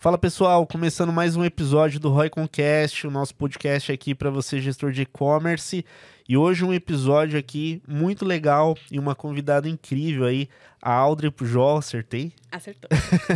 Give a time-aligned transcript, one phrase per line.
[0.00, 4.58] Fala pessoal, começando mais um episódio do Roy Concast, o nosso podcast aqui para você
[4.58, 5.84] gestor de e-commerce.
[6.26, 10.48] E hoje um episódio aqui muito legal e uma convidada incrível aí,
[10.80, 12.32] a Audrey Pujol, acertei?
[12.50, 12.88] Acertou.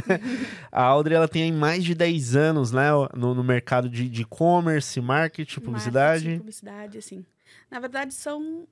[0.73, 5.61] a Audrey ela tem mais de 10 anos né, no, no mercado de e-commerce, marketing,
[5.61, 6.25] publicidade.
[6.25, 7.27] Marketing, publicidade, sim.
[7.71, 8.67] Na verdade são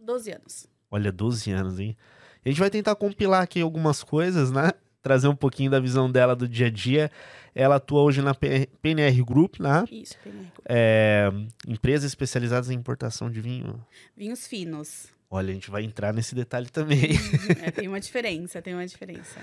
[0.00, 0.68] 12 anos.
[0.88, 1.96] Olha, 12 anos, hein?
[2.44, 4.70] A gente vai tentar compilar aqui algumas coisas, né?
[5.06, 7.12] Trazer um pouquinho da visão dela do dia a dia.
[7.54, 9.84] Ela atua hoje na PNR Group, né?
[9.88, 10.66] Isso, PNR Group.
[10.68, 11.30] É,
[11.68, 13.80] empresas especializadas em importação de vinho.
[14.16, 15.06] Vinhos finos.
[15.30, 17.10] Olha, a gente vai entrar nesse detalhe também.
[17.62, 19.38] é, tem uma diferença, tem uma diferença.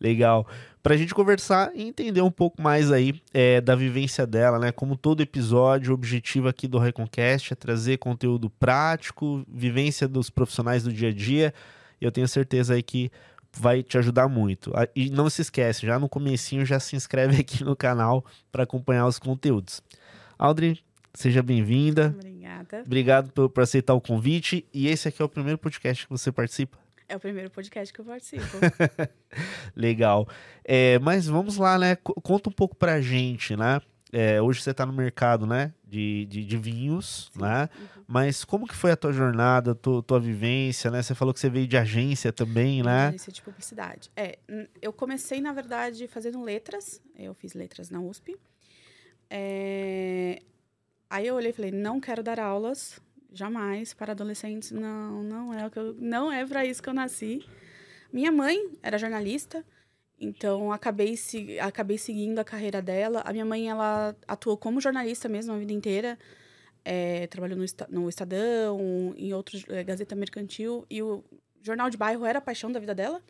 [0.00, 0.46] Legal.
[0.80, 4.70] Para a gente conversar e entender um pouco mais aí é, da vivência dela, né?
[4.70, 10.84] Como todo episódio, o objetivo aqui do Reconcast é trazer conteúdo prático, vivência dos profissionais
[10.84, 11.52] do dia a dia.
[12.00, 13.10] Eu tenho certeza aí que
[13.52, 14.72] vai te ajudar muito.
[14.94, 19.06] E não se esquece, já no comecinho já se inscreve aqui no canal para acompanhar
[19.06, 19.82] os conteúdos.
[20.38, 20.78] Audrey,
[21.14, 22.14] seja bem-vinda.
[22.16, 22.82] Obrigada.
[22.86, 24.66] Obrigado por, por, aceitar o convite.
[24.72, 26.78] E esse aqui é o primeiro podcast que você participa?
[27.08, 28.44] É o primeiro podcast que eu participo.
[29.74, 30.28] Legal.
[30.64, 31.96] É, mas vamos lá, né?
[31.96, 33.80] Conta um pouco pra gente, né?
[34.12, 35.72] É, hoje você está no mercado, né?
[35.86, 37.42] De, de, de vinhos, Sim.
[37.42, 37.68] né?
[37.78, 38.04] Uhum.
[38.08, 41.02] Mas como que foi a tua jornada, tua, tua vivência, né?
[41.02, 43.08] Você falou que você veio de agência também, né?
[43.08, 44.10] Agência de publicidade.
[44.16, 44.38] É,
[44.82, 47.00] eu comecei, na verdade, fazendo letras.
[47.16, 48.36] Eu fiz letras na USP.
[49.28, 50.42] É...
[51.08, 53.00] Aí eu olhei e falei, não quero dar aulas,
[53.32, 54.72] jamais, para adolescentes.
[54.72, 55.94] Não, não é o que eu...
[55.94, 57.44] não é para isso que eu nasci.
[58.12, 59.64] Minha mãe era jornalista.
[60.20, 63.22] Então, acabei, se, acabei seguindo a carreira dela.
[63.24, 66.18] A minha mãe, ela atuou como jornalista mesmo a vida inteira.
[66.84, 70.84] É, trabalhou no, no Estadão, em outros, é, Gazeta Mercantil.
[70.90, 71.24] E o
[71.62, 73.22] jornal de bairro era a paixão da vida dela.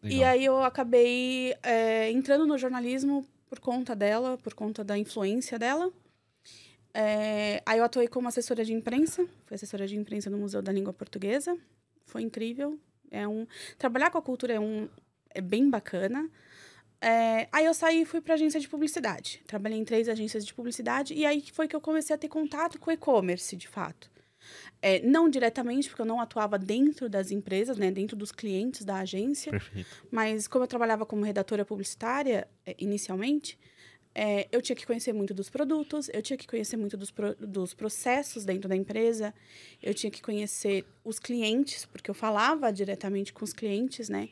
[0.00, 0.18] Legal.
[0.18, 5.58] E aí eu acabei é, entrando no jornalismo por conta dela, por conta da influência
[5.58, 5.92] dela.
[6.94, 9.26] É, aí eu atuei como assessora de imprensa.
[9.44, 11.58] Fui assessora de imprensa no Museu da Língua Portuguesa.
[12.06, 12.78] Foi incrível.
[13.10, 13.46] É um
[13.76, 14.88] trabalhar com a cultura é um
[15.34, 16.28] é bem bacana.
[17.00, 19.42] É, aí eu saí e fui para agência de publicidade.
[19.46, 22.78] Trabalhei em três agências de publicidade e aí foi que eu comecei a ter contato
[22.78, 24.10] com e-commerce, de fato.
[24.80, 28.98] É, não diretamente, porque eu não atuava dentro das empresas, né, dentro dos clientes da
[28.98, 29.50] agência.
[29.50, 29.88] Perfeito.
[30.10, 33.58] Mas como eu trabalhava como redatora publicitária é, inicialmente,
[34.14, 37.34] é, eu tinha que conhecer muito dos produtos, eu tinha que conhecer muito dos, pro,
[37.34, 39.34] dos processos dentro da empresa,
[39.82, 44.28] eu tinha que conhecer os clientes, porque eu falava diretamente com os clientes, né?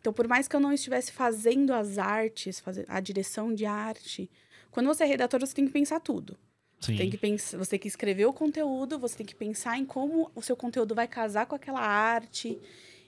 [0.00, 4.30] Então, por mais que eu não estivesse fazendo as artes, fazer a direção de arte,
[4.70, 6.36] quando você é redator, você tem que pensar tudo.
[6.80, 6.96] Sim.
[6.96, 10.30] Tem que pensar, você tem que escrever o conteúdo, você tem que pensar em como
[10.34, 12.58] o seu conteúdo vai casar com aquela arte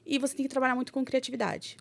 [0.07, 1.77] e você tem que trabalhar muito com criatividade.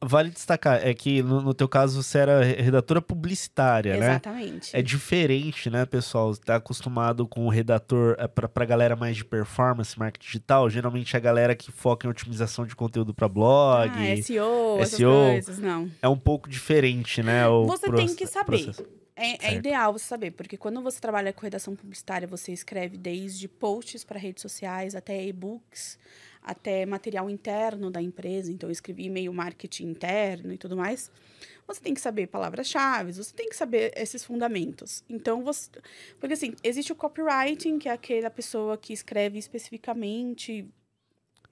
[0.00, 4.08] Vale destacar, é que no, no, teu caso você era redatora publicitária, Exatamente.
[4.08, 4.12] né?
[4.12, 4.76] Exatamente.
[4.76, 6.32] É diferente, né, pessoal?
[6.32, 10.70] Você tá acostumado com o redator é, pra, pra galera mais de performance, marketing digital.
[10.70, 13.90] Geralmente é a galera que foca em otimização de conteúdo para blog.
[13.90, 15.10] Ah, SEO, SEO.
[15.10, 15.90] coisas, não.
[16.00, 17.48] É um pouco diferente, né?
[17.48, 18.70] O você tem que saber.
[19.14, 23.46] É, é, ideal você saber, porque quando você trabalha com redação publicitária, você escreve desde
[23.46, 25.98] posts para redes sociais até e-books
[26.42, 31.10] até material interno da empresa, então eu escrevi e-mail marketing interno e tudo mais.
[31.66, 35.04] Você tem que saber palavras-chave, você tem que saber esses fundamentos.
[35.08, 35.70] Então, você.
[36.18, 40.68] Porque assim, existe o copywriting, que é aquela pessoa que escreve especificamente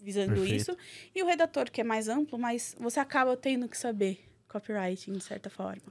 [0.00, 0.56] visando Perfeito.
[0.56, 0.76] isso,
[1.14, 4.18] e o redator, que é mais amplo, mas você acaba tendo que saber
[4.48, 5.82] copywriting, de certa forma.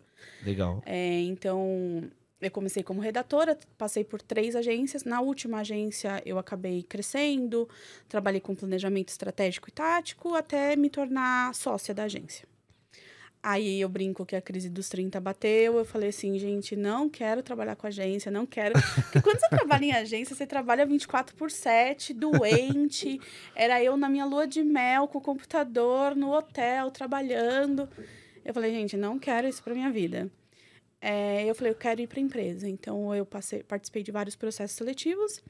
[0.43, 0.81] Legal.
[0.85, 2.09] É, então,
[2.41, 5.03] eu comecei como redatora, passei por três agências.
[5.03, 7.67] Na última agência, eu acabei crescendo,
[8.07, 12.47] trabalhei com planejamento estratégico e tático, até me tornar sócia da agência.
[13.41, 17.41] Aí eu brinco que a crise dos 30 bateu, eu falei assim, gente, não quero
[17.41, 18.73] trabalhar com agência, não quero.
[18.73, 23.19] Porque quando você trabalha em agência, você trabalha 24 por 7, doente.
[23.55, 27.87] Era eu na minha lua de mel, com o computador, no hotel, trabalhando.
[28.43, 30.29] Eu falei, gente, não quero isso para minha vida
[31.01, 32.67] é, eu falei, eu quero ir para a empresa.
[32.67, 35.41] Então, eu passei, participei de vários processos seletivos.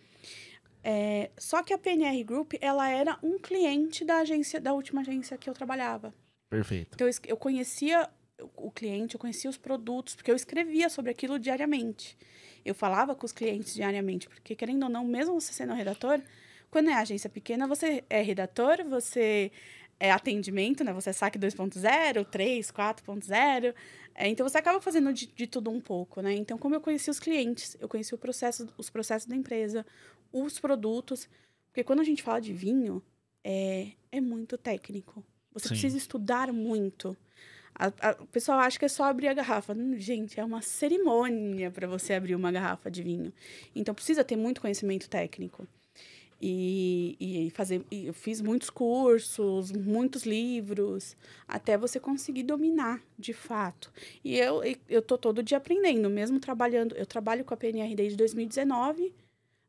[0.83, 5.37] É, só que a PNR Group, ela era um cliente da agência, da última agência
[5.37, 6.13] que eu trabalhava.
[6.49, 6.91] Perfeito.
[6.95, 8.09] Então, eu, eu conhecia
[8.55, 12.17] o cliente, eu conhecia os produtos, porque eu escrevia sobre aquilo diariamente.
[12.63, 16.21] Eu falava com os clientes diariamente, porque, querendo ou não, mesmo você sendo redator,
[16.69, 19.51] quando é agência pequena, você é redator, você
[19.99, 20.93] é atendimento, né?
[20.93, 23.75] Você é saque 2.0, 3, 4.0.
[24.15, 26.33] É, então você acaba fazendo de, de, tudo um pouco, né?
[26.33, 29.85] Então, como eu conheci os clientes, eu conheci o processo, os processos da empresa,
[30.31, 31.27] os produtos.
[31.67, 33.03] Porque quando a gente fala de vinho,
[33.43, 35.23] é, é muito técnico.
[35.53, 35.73] Você Sim.
[35.73, 37.15] precisa estudar muito.
[37.75, 39.73] A, a, o pessoal acha que é só abrir a garrafa.
[39.73, 43.33] Hum, gente, é uma cerimônia para você abrir uma garrafa de vinho.
[43.75, 45.67] Então precisa ter muito conhecimento técnico.
[46.41, 47.83] E, e fazer.
[47.91, 53.91] E eu fiz muitos cursos, muitos livros, até você conseguir dominar de fato.
[54.23, 56.95] E eu, eu tô todo dia aprendendo, mesmo trabalhando.
[56.95, 59.13] Eu trabalho com a PNR desde 2019, uh,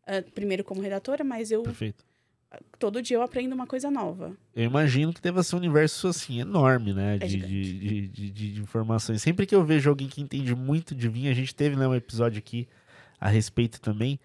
[0.07, 1.63] ah, primeiro como redatora, mas eu.
[1.65, 2.05] Perfeito
[2.79, 4.37] todo dia eu aprendo uma coisa nova.
[4.55, 7.17] Eu imagino que deva ser um universo assim enorme, né?
[7.17, 9.23] É de, de, de, de, de, informações.
[9.23, 11.95] Sempre que eu vejo alguém que entende muito de vinho, a gente teve né, um
[11.95, 12.69] episódio aqui
[13.21, 14.19] a respeito também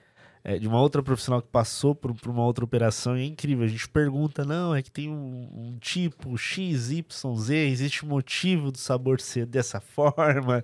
[0.47, 3.65] é, de uma outra profissional que passou por, por, uma outra operação e é incrível.
[3.65, 8.71] A gente pergunta, não, é que tem um, um tipo X, Y, Z, existe motivo
[8.71, 10.63] do sabor ser dessa forma,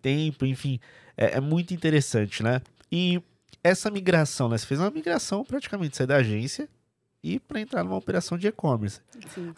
[0.00, 0.78] tempo, enfim.
[1.16, 2.62] É, é muito interessante, né?
[2.90, 3.20] E
[3.64, 4.56] essa migração, né?
[4.56, 6.68] Você fez uma migração praticamente, sair da agência
[7.20, 9.00] e para entrar numa operação de e-commerce.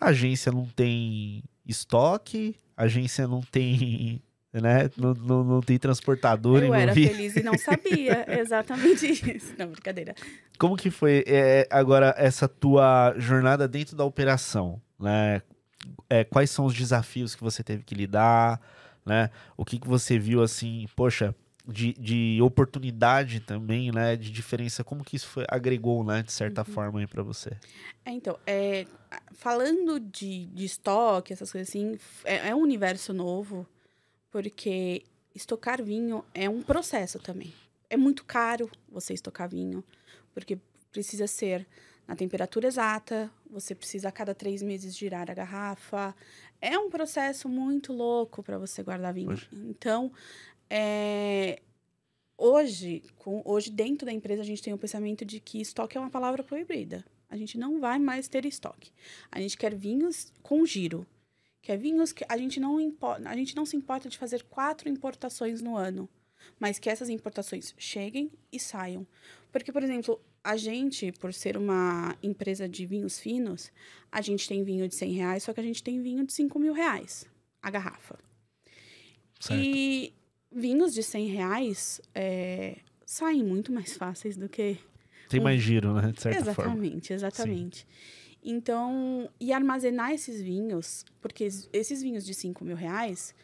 [0.00, 4.90] A agência não tem estoque, a agência não tem né?
[4.96, 9.54] Não, não, não tem transportador Eu era feliz e não sabia exatamente isso.
[9.58, 10.14] Não, brincadeira.
[10.58, 15.42] Como que foi é, agora essa tua jornada dentro da operação, né?
[16.08, 18.60] É, quais são os desafios que você teve que lidar,
[19.04, 19.30] né?
[19.56, 21.34] O que, que você viu assim, poxa,
[21.66, 24.16] de, de oportunidade também, né?
[24.16, 26.22] De diferença, como que isso foi, agregou, né?
[26.22, 26.74] De certa uhum.
[26.74, 27.50] forma aí para você?
[28.04, 28.86] É, então, é,
[29.32, 33.66] falando de, de estoque, essas coisas assim, é, é um universo novo,
[34.30, 35.04] porque
[35.34, 37.52] estocar vinho é um processo também.
[37.88, 39.82] É muito caro você estocar vinho,
[40.32, 40.58] porque
[40.90, 41.66] precisa ser
[42.06, 46.14] na temperatura exata, você precisa a cada três meses girar a garrafa.
[46.60, 49.38] É um processo muito louco para você guardar vinho.
[49.52, 50.10] Então,
[50.70, 51.60] é,
[52.36, 56.00] hoje, com, hoje, dentro da empresa, a gente tem o pensamento de que estoque é
[56.00, 57.04] uma palavra proibida.
[57.28, 58.90] A gente não vai mais ter estoque.
[59.30, 61.06] A gente quer vinhos com giro.
[61.68, 64.88] Quer vinhos que a gente não importa, a gente não se importa de fazer quatro
[64.88, 66.08] importações no ano,
[66.58, 69.06] mas que essas importações cheguem e saiam.
[69.52, 73.70] Porque, por exemplo, a gente, por ser uma empresa de vinhos finos,
[74.10, 76.58] a gente tem vinho de 100 reais, só que a gente tem vinho de 5
[76.58, 77.26] mil reais,
[77.60, 78.18] a garrafa.
[79.38, 79.62] Certo.
[79.62, 80.14] E
[80.50, 84.78] vinhos de 100 reais é, saem muito mais fáceis do que.
[85.28, 85.42] Tem um...
[85.42, 86.12] mais giro, né?
[86.12, 87.14] De certa exatamente, forma.
[87.14, 87.86] exatamente.
[88.42, 93.34] Então, e armazenar esses vinhos, porque esses vinhos de 5 mil reais,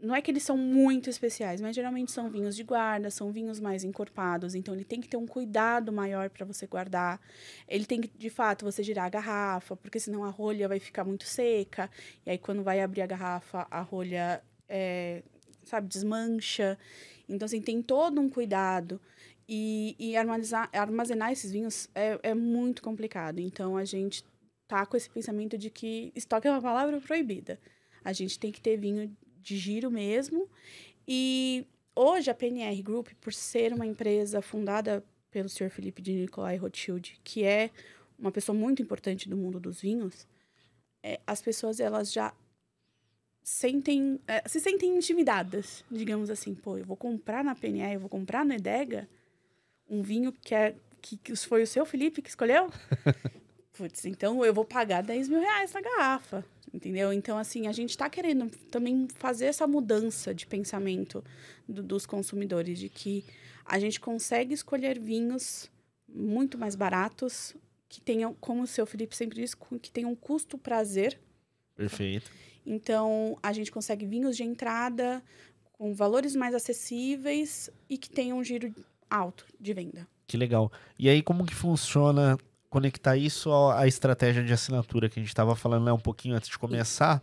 [0.00, 3.58] não é que eles são muito especiais, mas geralmente são vinhos de guarda, são vinhos
[3.58, 7.20] mais encorpados, então ele tem que ter um cuidado maior para você guardar.
[7.66, 11.04] Ele tem que, de fato, você girar a garrafa, porque senão a rolha vai ficar
[11.04, 11.90] muito seca,
[12.24, 15.22] e aí quando vai abrir a garrafa, a rolha é,
[15.64, 16.78] sabe, desmancha.
[17.28, 19.00] Então, assim, tem todo um cuidado.
[19.48, 23.38] E, e armazenar, esses vinhos é, é muito complicado.
[23.38, 24.22] Então, a gente
[24.66, 27.58] tá com esse pensamento de que estoque é uma palavra proibida.
[28.04, 30.48] A gente tem que ter vinho de giro mesmo.
[31.06, 31.66] E
[31.96, 35.70] hoje a PNR Group, por ser uma empresa fundada pelo Sr.
[35.70, 37.70] Felipe de Nicolai Rothschild, que é
[38.18, 40.26] uma pessoa muito importante do mundo dos vinhos,
[41.02, 42.34] é, as pessoas elas já
[43.42, 46.54] sentem, é, se sentem intimidadas, digamos assim.
[46.54, 49.08] Pô, eu vou comprar na PNE, eu vou comprar no Edega
[49.88, 52.70] um vinho que, é, que, que foi o seu Felipe que escolheu?
[53.72, 56.44] Putz, então eu vou pagar 10 mil reais na garrafa,
[56.74, 57.12] entendeu?
[57.12, 61.24] Então, assim, a gente está querendo também fazer essa mudança de pensamento
[61.68, 63.24] do, dos consumidores, de que
[63.64, 65.70] a gente consegue escolher vinhos
[66.08, 67.54] muito mais baratos,
[67.88, 71.18] que tenham, como o seu Felipe sempre diz, que tenham custo-prazer.
[71.76, 72.30] Perfeito.
[72.66, 75.22] Então, a gente consegue vinhos de entrada
[75.72, 78.74] com valores mais acessíveis e que tenham um giro
[79.10, 80.06] alto de venda.
[80.26, 80.70] Que legal.
[80.98, 82.38] E aí, como que funciona
[82.68, 86.48] conectar isso à estratégia de assinatura que a gente estava falando né, um pouquinho antes
[86.48, 87.22] de começar?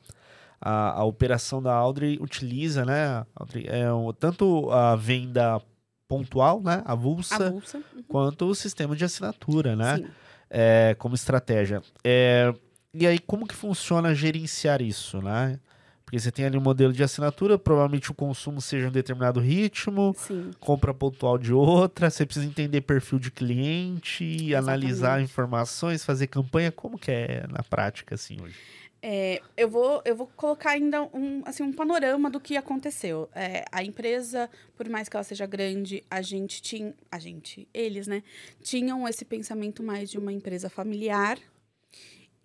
[0.59, 3.85] A, a operação da Audrey utiliza, né, Audrey, é,
[4.17, 5.61] tanto a venda
[6.07, 7.77] pontual, né, avulsa, avulsa.
[7.77, 8.03] Uhum.
[8.07, 10.09] quanto o sistema de assinatura, né,
[10.49, 11.83] é, como estratégia.
[12.03, 12.53] É,
[12.93, 15.59] e aí, como que funciona gerenciar isso, né?
[16.05, 20.13] Porque você tem ali um modelo de assinatura, provavelmente o consumo seja um determinado ritmo,
[20.15, 20.51] Sim.
[20.59, 24.55] compra pontual de outra, você precisa entender perfil de cliente, Exatamente.
[24.55, 26.71] analisar informações, fazer campanha.
[26.71, 28.55] Como que é na prática, assim, hoje?
[29.01, 33.29] É, eu, vou, eu vou colocar ainda um, assim, um panorama do que aconteceu.
[33.35, 36.93] É, a empresa, por mais que ela seja grande, a gente tinha...
[37.11, 38.23] A gente, eles, né?
[38.63, 41.37] Tinham esse pensamento mais de uma empresa familiar,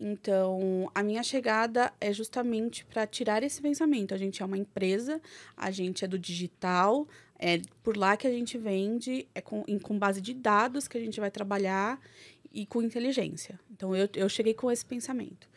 [0.00, 4.14] então, a minha chegada é justamente para tirar esse pensamento.
[4.14, 5.20] A gente é uma empresa,
[5.54, 7.06] a gente é do digital,
[7.38, 11.00] é por lá que a gente vende, é com, com base de dados que a
[11.00, 12.00] gente vai trabalhar
[12.50, 13.60] e com inteligência.
[13.70, 15.50] Então, eu, eu cheguei com esse pensamento.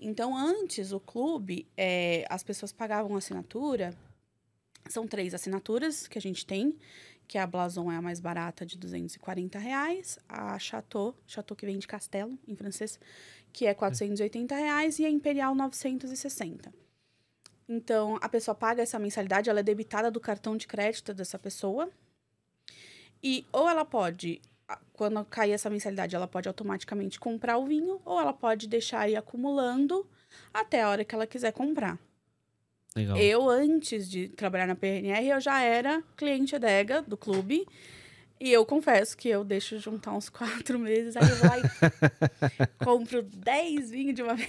[0.00, 3.92] Então, antes, o clube, é, as pessoas pagavam assinatura.
[4.88, 6.78] São três assinaturas que a gente tem,
[7.26, 10.18] que a Blason é a mais barata, de 240 reais.
[10.28, 12.98] A Chateau, Chateau que vem de castelo, em francês,
[13.52, 14.98] que é 480 reais.
[14.98, 16.72] E a Imperial, 960.
[17.68, 21.90] Então, a pessoa paga essa mensalidade, ela é debitada do cartão de crédito dessa pessoa.
[23.22, 24.40] E ou ela pode
[24.92, 29.16] quando cair essa mensalidade, ela pode automaticamente comprar o vinho ou ela pode deixar aí
[29.16, 30.06] acumulando
[30.52, 31.98] até a hora que ela quiser comprar.
[32.94, 33.16] Legal.
[33.16, 37.66] Eu, antes de trabalhar na PNR, eu já era cliente adega do clube.
[38.40, 41.62] E eu confesso que eu deixo juntar uns quatro meses, aí eu vou lá e
[42.84, 44.48] compro dez vinhos de uma vez.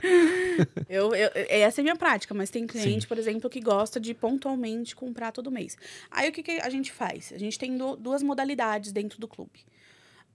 [0.88, 3.08] eu, eu, essa é a minha prática, mas tem cliente, Sim.
[3.08, 5.76] por exemplo, que gosta de pontualmente comprar todo mês.
[6.10, 7.32] Aí o que, que a gente faz?
[7.32, 9.64] A gente tem duas modalidades dentro do clube.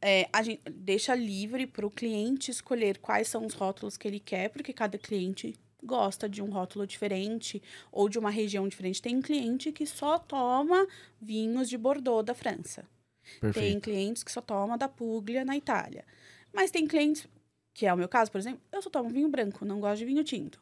[0.01, 4.19] É, a gente deixa livre para o cliente escolher quais são os rótulos que ele
[4.19, 5.55] quer, porque cada cliente
[5.85, 7.61] gosta de um rótulo diferente
[7.91, 9.01] ou de uma região diferente.
[9.01, 10.87] Tem cliente que só toma
[11.21, 12.85] vinhos de Bordeaux da França.
[13.39, 13.53] Perfeito.
[13.53, 16.05] Tem clientes que só toma da Puglia na Itália.
[16.53, 17.27] Mas tem clientes,
[17.73, 20.05] que é o meu caso, por exemplo, eu só tomo vinho branco, não gosto de
[20.05, 20.61] vinho tinto.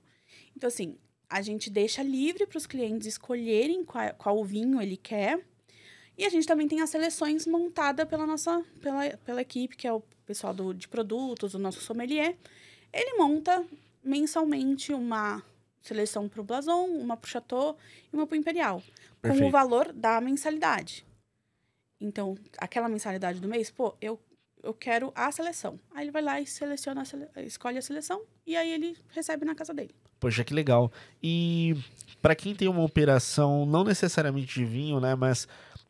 [0.56, 0.98] Então, assim,
[1.30, 5.44] a gente deixa livre para os clientes escolherem qual, qual vinho ele quer.
[6.18, 9.92] E a gente também tem as seleções montadas pela nossa pela, pela equipe, que é
[9.92, 12.38] o pessoal do, de produtos, o nosso sommelier.
[12.92, 13.66] Ele monta
[14.04, 15.44] mensalmente uma
[15.82, 17.78] seleção para o Blason, uma para o Chateau
[18.12, 18.82] e uma para o Imperial,
[19.22, 19.44] Perfeito.
[19.44, 21.06] com o valor da mensalidade.
[22.00, 24.20] Então, aquela mensalidade do mês, pô, eu,
[24.62, 25.80] eu quero a seleção.
[25.94, 27.28] Aí ele vai lá e seleciona, a sele...
[27.38, 29.94] escolhe a seleção e aí ele recebe na casa dele.
[30.20, 30.92] Poxa, que legal.
[31.22, 31.76] E
[32.22, 35.48] para quem tem uma operação, não necessariamente de vinho, né, mas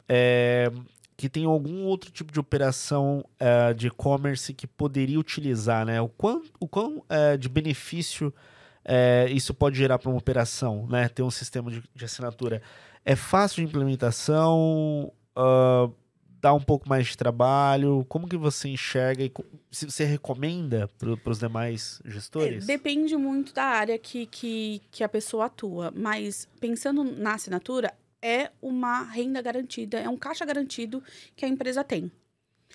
[0.08, 0.72] é,
[1.16, 6.02] que tem algum outro tipo de operação uh, de e-commerce que poderia utilizar, né?
[6.02, 8.34] O quão, o quão uh, de benefício
[8.86, 11.08] uh, isso pode gerar para uma operação, né?
[11.10, 12.62] Ter um sistema de, de assinatura.
[13.06, 15.12] É fácil de implementação?
[15.38, 15.94] Uh,
[16.44, 18.06] dá um pouco mais de trabalho?
[18.10, 19.32] Como que você enxerga e
[19.72, 22.66] se você recomenda para os demais gestores?
[22.66, 27.94] É, depende muito da área que, que, que a pessoa atua, mas pensando na assinatura,
[28.24, 31.04] é uma renda garantida, é um caixa garantido
[31.36, 32.10] que a empresa tem.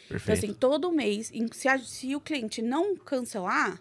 [0.07, 0.23] Perfeito.
[0.23, 3.81] Então, assim, todo mês, se, a, se o cliente não cancelar,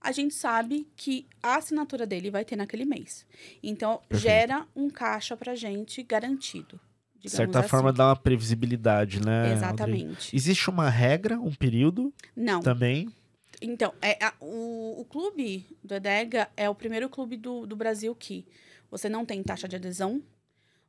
[0.00, 3.26] a gente sabe que a assinatura dele vai ter naquele mês.
[3.62, 4.22] Então, Perfeito.
[4.22, 6.80] gera um caixa pra gente garantido.
[7.16, 7.68] De certa assim.
[7.68, 9.52] forma, dá uma previsibilidade, né?
[9.52, 10.34] Exatamente.
[10.34, 12.14] Existe uma regra, um período?
[12.36, 12.60] Não.
[12.60, 13.12] Também?
[13.60, 18.14] Então, é, a, o, o clube do EDEGA é o primeiro clube do, do Brasil
[18.14, 18.46] que
[18.88, 20.22] você não tem taxa de adesão,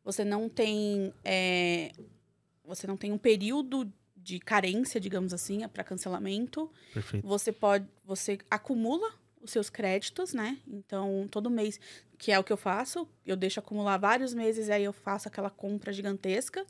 [0.03, 1.13] você não tem.
[1.23, 1.91] É,
[2.63, 6.71] você não tem um período de carência, digamos assim, para cancelamento.
[6.93, 7.27] Perfeito.
[7.27, 7.87] Você pode.
[8.05, 10.57] Você acumula os seus créditos, né?
[10.67, 11.79] Então, todo mês,
[12.17, 15.27] que é o que eu faço, eu deixo acumular vários meses e aí eu faço
[15.27, 16.65] aquela compra gigantesca.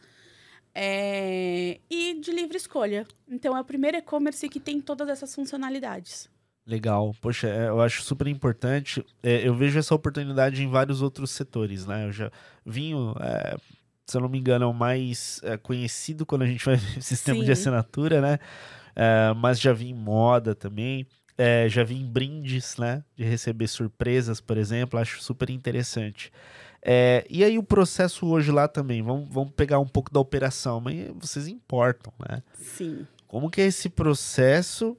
[0.73, 1.79] É...
[1.89, 3.07] E de livre escolha.
[3.27, 6.29] Então, é o primeiro e-commerce que tem todas essas funcionalidades.
[6.69, 7.15] Legal.
[7.19, 9.03] Poxa, é, eu acho super importante.
[9.23, 12.05] É, eu vejo essa oportunidade em vários outros setores, né?
[12.05, 12.31] Eu já
[12.63, 13.57] vinho, é,
[14.05, 17.39] se eu não me engano, é o mais é, conhecido quando a gente vai sistema
[17.39, 17.45] Sim.
[17.45, 18.37] de assinatura, né?
[18.95, 21.07] É, mas já vi em moda também.
[21.35, 23.03] É, já vi em brindes, né?
[23.15, 24.99] De receber surpresas, por exemplo.
[24.99, 26.31] Acho super interessante.
[27.27, 31.09] e aí o processo hoje lá também, vamos, vamos pegar um pouco da operação, mas
[31.19, 32.43] vocês importam, né?
[32.53, 33.07] Sim.
[33.27, 34.95] Como que é esse processo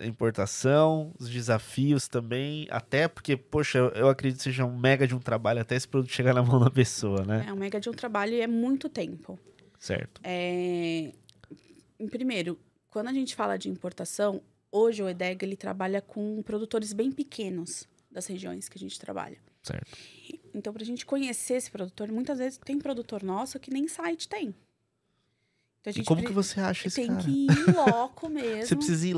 [0.00, 5.18] importação, os desafios também, até porque, poxa, eu acredito que seja um mega de um
[5.18, 7.46] trabalho até esse produto chegar na mão da pessoa, né?
[7.48, 9.38] É um mega de um trabalho e é muito tempo.
[9.78, 10.20] Certo.
[10.22, 11.12] É...
[12.10, 12.58] Primeiro,
[12.90, 17.88] quando a gente fala de importação, hoje o EDEG ele trabalha com produtores bem pequenos
[18.10, 19.38] das regiões que a gente trabalha.
[19.62, 19.98] Certo.
[20.54, 24.28] Então, para a gente conhecer esse produtor, muitas vezes tem produtor nosso que nem site
[24.28, 24.54] tem.
[25.90, 27.22] Então, e como que você acha esse tem cara?
[27.22, 28.66] Tem que ir loco mesmo.
[28.66, 29.16] Você precisa ir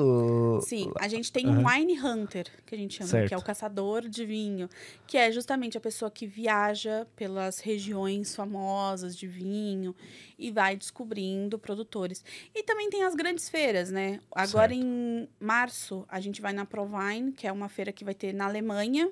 [0.62, 1.60] Sim, a gente tem uhum.
[1.60, 3.28] um wine hunter, que a gente chama, certo.
[3.28, 4.68] que é o caçador de vinho,
[5.06, 9.94] que é justamente a pessoa que viaja pelas regiões famosas de vinho
[10.38, 12.22] e vai descobrindo produtores.
[12.54, 14.20] E também tem as grandes feiras, né?
[14.32, 14.84] Agora certo.
[14.84, 18.46] em março a gente vai na Provine, que é uma feira que vai ter na
[18.46, 19.10] Alemanha,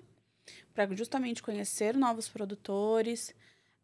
[0.75, 3.35] para justamente conhecer novos produtores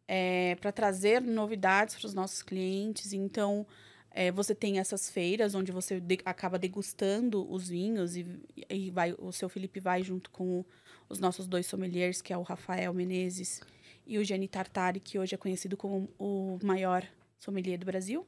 [0.07, 3.13] é, para trazer novidades para os nossos clientes.
[3.13, 3.65] Então,
[4.11, 8.25] é, você tem essas feiras onde você de, acaba degustando os vinhos e,
[8.69, 10.63] e vai, o seu Felipe vai junto com
[11.09, 13.61] os nossos dois sommeliers, que é o Rafael Menezes
[14.05, 17.05] e o Gianni Tartari, que hoje é conhecido como o maior
[17.39, 18.25] sommelier do Brasil.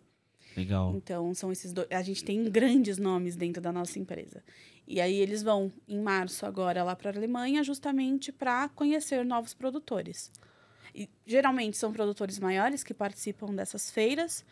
[0.55, 0.93] Legal.
[0.95, 1.87] Então, são esses dois.
[1.91, 4.43] A gente tem grandes nomes dentro da nossa empresa.
[4.87, 9.53] E aí, eles vão, em março, agora lá para a Alemanha, justamente para conhecer novos
[9.53, 10.31] produtores.
[10.95, 14.45] E, geralmente são produtores maiores que participam dessas feiras,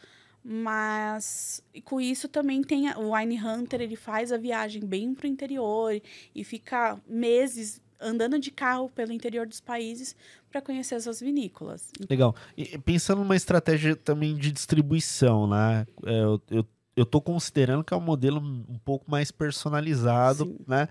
[0.43, 5.25] mas com isso também tem a, o Wine Hunter, ele faz a viagem bem para
[5.25, 6.01] o interior
[6.35, 10.13] e fica meses andando de carro pelo interior dos países
[10.51, 11.89] para conhecer as suas vinícolas.
[12.09, 12.35] Legal.
[12.57, 15.88] E pensando numa estratégia também de distribuição, né?
[16.05, 20.57] É, eu, eu, eu tô considerando que é um modelo um pouco mais personalizado, Sim.
[20.67, 20.89] né?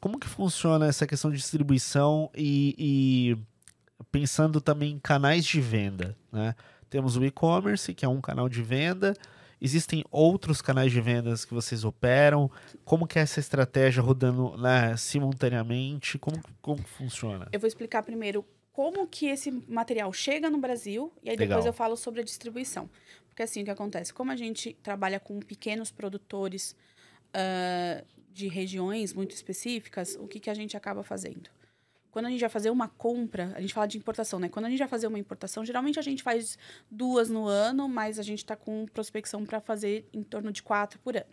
[0.00, 3.38] Como que funciona essa questão de distribuição e, e
[4.10, 6.54] pensando também em canais de venda, né?
[6.90, 9.14] Temos o e-commerce, que é um canal de venda,
[9.64, 12.50] Existem outros canais de vendas que vocês operam?
[12.84, 16.18] Como que é essa estratégia rodando né, simultaneamente?
[16.18, 17.46] Como, como funciona?
[17.52, 21.58] Eu vou explicar primeiro como que esse material chega no Brasil e aí Legal.
[21.58, 22.90] depois eu falo sobre a distribuição.
[23.28, 24.12] Porque assim, o que acontece?
[24.12, 26.74] Como a gente trabalha com pequenos produtores
[27.28, 31.48] uh, de regiões muito específicas, o que, que a gente acaba fazendo?
[32.12, 34.48] Quando a gente vai fazer uma compra, a gente fala de importação, né?
[34.50, 36.58] Quando a gente vai fazer uma importação, geralmente a gente faz
[36.90, 41.00] duas no ano, mas a gente está com prospecção para fazer em torno de quatro
[41.00, 41.26] por ano.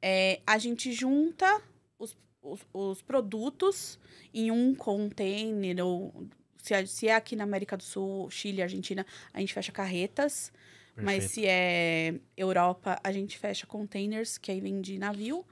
[0.00, 1.60] É, a gente junta
[1.98, 3.98] os, os, os, produtos
[4.32, 9.04] em um container, ou se é, se é aqui na América do Sul, Chile, Argentina,
[9.34, 10.52] a gente fecha carretas.
[10.94, 11.04] Perfeito.
[11.04, 15.44] Mas se é Europa, a gente fecha containers, que aí vem de navio.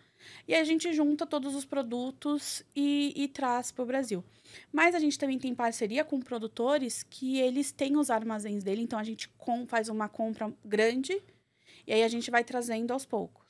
[0.47, 4.25] E a gente junta todos os produtos e, e traz para o Brasil.
[4.73, 8.99] Mas a gente também tem parceria com produtores que eles têm os armazéns dele, então
[8.99, 11.21] a gente com, faz uma compra grande
[11.87, 13.41] e aí a gente vai trazendo aos poucos.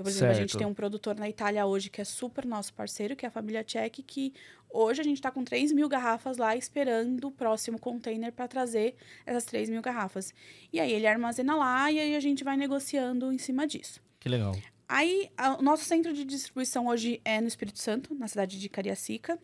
[0.00, 0.38] Então, por exemplo, certo.
[0.38, 3.28] a gente tem um produtor na Itália hoje que é super nosso parceiro, que é
[3.28, 4.32] a família Check, que
[4.70, 8.94] hoje a gente está com 3 mil garrafas lá esperando o próximo container para trazer
[9.26, 10.32] essas 3 mil garrafas.
[10.72, 14.00] E aí ele armazena lá e aí a gente vai negociando em cima disso.
[14.18, 14.54] Que legal.
[14.92, 18.68] Aí, a, o nosso centro de distribuição hoje é no Espírito Santo, na cidade de
[18.68, 19.38] Cariacica,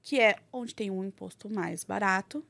[0.00, 2.46] que é onde tem um imposto mais barato,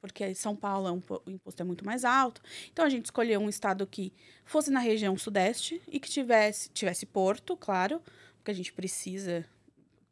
[0.00, 2.42] porque São Paulo é um, o imposto é muito mais alto.
[2.72, 4.12] Então a gente escolheu um estado que
[4.44, 8.02] fosse na região sudeste e que tivesse tivesse porto, claro,
[8.38, 9.46] porque a gente precisa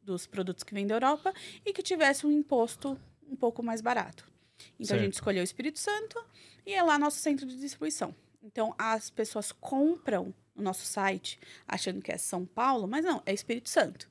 [0.01, 1.35] dos produtos que vêm da Europa
[1.67, 2.97] e que tivesse um imposto
[3.29, 4.31] um pouco mais barato.
[4.75, 5.01] Então certo.
[5.01, 6.25] a gente escolheu o Espírito Santo
[6.65, 8.15] e é lá nosso centro de distribuição.
[8.45, 13.33] Então as pessoas compram no nosso site achando que é São Paulo, mas não, é
[13.33, 14.11] Espírito Santo.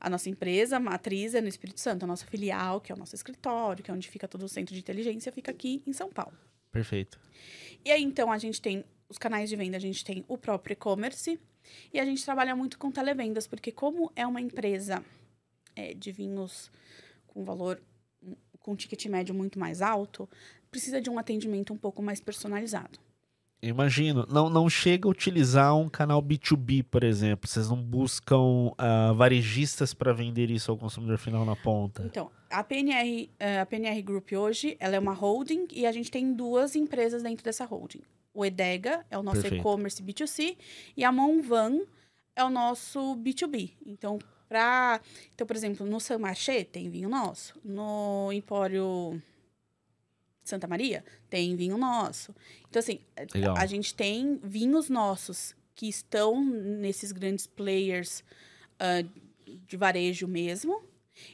[0.00, 2.02] A nossa empresa, a matriz é no Espírito Santo.
[2.02, 4.74] A nossa filial, que é o nosso escritório, que é onde fica todo o centro
[4.74, 6.36] de inteligência, fica aqui em São Paulo.
[6.72, 7.20] Perfeito.
[7.84, 10.72] E aí, então, a gente tem os canais de venda, a gente tem o próprio
[10.72, 11.38] e-commerce
[11.92, 15.04] e a gente trabalha muito com televendas, porque como é uma empresa
[15.76, 16.68] é, de vinhos
[17.28, 17.80] com valor,
[18.58, 20.28] com ticket médio muito mais alto,
[20.70, 22.98] precisa de um atendimento um pouco mais personalizado.
[23.62, 24.26] Imagino.
[24.28, 27.48] Não, não chega a utilizar um canal B2B, por exemplo.
[27.48, 32.02] Vocês não buscam uh, varejistas para vender isso ao consumidor final na ponta.
[32.04, 36.10] Então, a PNR, eh, a PNR Group hoje, ela é uma holding e a gente
[36.10, 38.02] tem duas empresas dentro dessa holding.
[38.34, 40.56] O Edega é o nosso e-commerce B2C
[40.96, 41.80] e a Monvan
[42.34, 43.72] é o nosso B2B.
[43.86, 45.00] Então, pra,
[45.34, 47.54] então por exemplo, no San Marché tem vinho nosso.
[47.64, 49.22] No Empório
[50.44, 52.34] Santa Maria, tem vinho nosso.
[52.68, 53.00] Então, assim,
[53.34, 53.56] Legal.
[53.56, 58.24] a gente tem vinhos nossos que estão nesses grandes players
[58.74, 59.08] uh,
[59.66, 60.82] de varejo mesmo.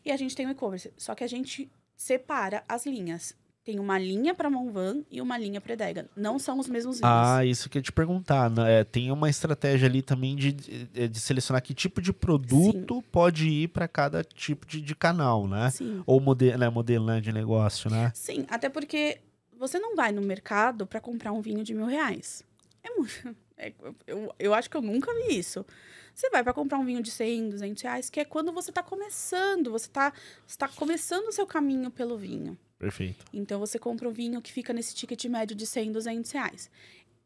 [0.04, 0.92] E a gente tem o e-commerce.
[0.96, 3.34] Só que a gente separa as linhas.
[3.64, 6.08] Tem uma linha para Monvan e uma linha para Edega.
[6.16, 7.12] Não são os mesmos vinhos.
[7.12, 8.48] Ah, isso que eu ia te perguntar.
[8.48, 8.80] Né?
[8.80, 13.04] É, tem uma estratégia ali também de, de, de, selecionar que tipo de produto Sim.
[13.12, 15.70] pode ir para cada tipo de, de, canal, né?
[15.70, 16.02] Sim.
[16.06, 18.10] Ou modelo, né, modelo né, de negócio, né?
[18.14, 19.20] Sim, até porque
[19.58, 22.42] você não vai no mercado para comprar um vinho de mil reais.
[22.82, 23.36] É muito.
[23.60, 23.72] É,
[24.06, 25.66] eu, eu acho que eu nunca vi isso.
[26.14, 28.84] Você vai para comprar um vinho de 100, 200 reais, que é quando você está
[28.84, 30.12] começando, você está
[30.56, 32.56] tá começando o seu caminho pelo vinho.
[32.78, 33.24] Perfeito.
[33.32, 36.70] Então você compra um vinho que fica nesse ticket médio de 100, 200 reais.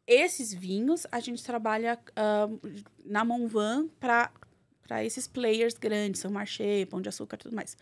[0.05, 2.59] Esses vinhos a gente trabalha uh,
[3.05, 4.31] na Monvan para
[4.85, 7.77] para esses players grandes, São Marché, Pão de Açúcar tudo mais.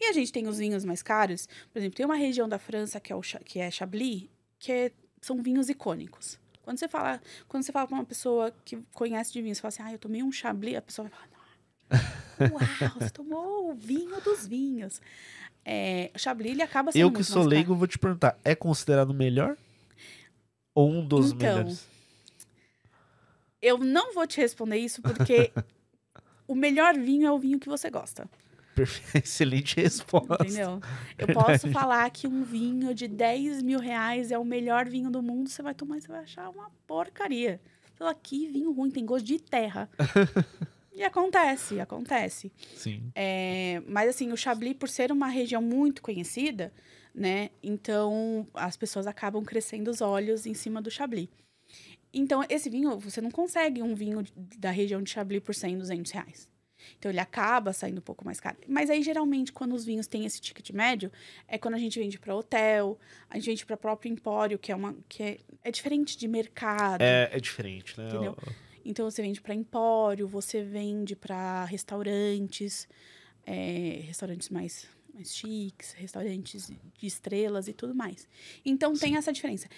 [0.00, 1.48] E a gente tem os vinhos mais caros.
[1.72, 4.28] Por exemplo, tem uma região da França que é, o, que é Chablis,
[4.58, 6.40] que é, são vinhos icônicos.
[6.62, 9.68] Quando você fala, quando você fala para uma pessoa que conhece de vinho, você fala
[9.68, 11.30] assim: "Ah, eu tomei um Chablis", a pessoa vai falar:
[12.52, 15.00] "Uau, você tomou o vinho dos vinhos".
[15.64, 19.10] É, o Chablis ele acaba sendo Eu que sou leigo vou te perguntar, é considerado
[19.10, 19.56] o melhor
[20.74, 21.86] ou um dos então, melhores?
[23.60, 25.52] Eu não vou te responder isso porque
[26.48, 28.28] o melhor vinho é o vinho que você gosta.
[29.14, 30.38] Excelente resposta.
[30.40, 30.80] Entendeu?
[31.18, 35.22] Eu posso falar que um vinho de 10 mil reais é o melhor vinho do
[35.22, 37.60] mundo, você vai tomar e você vai achar uma porcaria.
[37.94, 39.88] Fala, que vinho ruim, tem gosto de terra.
[41.00, 42.52] e acontece, acontece.
[42.76, 43.10] Sim.
[43.14, 46.70] É, mas assim, o Chablis, por ser uma região muito conhecida,
[47.14, 47.48] né?
[47.62, 51.28] Então as pessoas acabam crescendo os olhos em cima do Chablis.
[52.12, 54.24] Então, esse vinho, você não consegue um vinho
[54.58, 56.50] da região de Chablis por 100, 200 reais.
[56.98, 58.56] Então, ele acaba saindo um pouco mais caro.
[58.66, 61.12] Mas aí, geralmente, quando os vinhos têm esse ticket médio,
[61.46, 64.74] é quando a gente vende para hotel, a gente vende para próprio empório, que é
[64.74, 67.00] uma que é, é diferente de mercado.
[67.00, 68.08] É, é diferente, né?
[68.08, 68.36] Entendeu?
[68.84, 72.88] Então, você vende para empório, você vende para restaurantes,
[73.46, 78.28] é, restaurantes mais, mais chiques, restaurantes de estrelas e tudo mais.
[78.64, 79.00] Então, Sim.
[79.00, 79.68] tem essa diferença.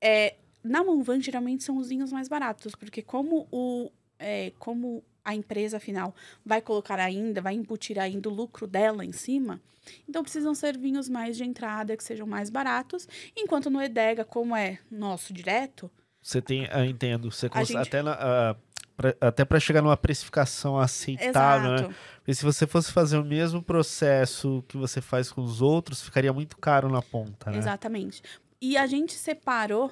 [0.00, 3.90] É, na Monvan, geralmente, são os vinhos mais baratos, porque como o...
[4.18, 9.12] É, como a empresa final vai colocar ainda, vai embutir ainda o lucro dela em
[9.12, 9.60] cima.
[10.08, 13.08] Então precisam ser vinhos mais de entrada, que sejam mais baratos.
[13.36, 15.90] Enquanto no Edega, como é nosso direto.
[16.22, 17.30] Você tem, eu entendo.
[17.30, 17.76] Você gente...
[17.76, 18.56] até, na, uh,
[18.96, 21.74] pra, até para chegar numa precificação aceitável, né?
[21.76, 21.88] Exato.
[21.88, 21.96] né?
[22.16, 26.32] Porque se você fosse fazer o mesmo processo que você faz com os outros, ficaria
[26.32, 27.58] muito caro na ponta, né?
[27.58, 28.22] Exatamente.
[28.60, 29.90] E a gente separou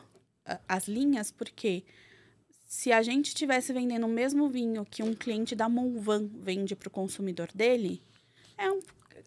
[0.68, 1.84] as linhas porque
[2.64, 6.88] se a gente estivesse vendendo o mesmo vinho que um cliente da Monvan vende para
[6.88, 8.02] o consumidor dele,
[8.58, 8.80] é um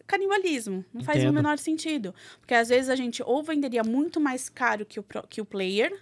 [0.06, 0.84] canibalismo.
[0.94, 2.14] Não faz o menor sentido.
[2.38, 5.92] Porque às vezes a gente ou venderia muito mais caro que o, que o player,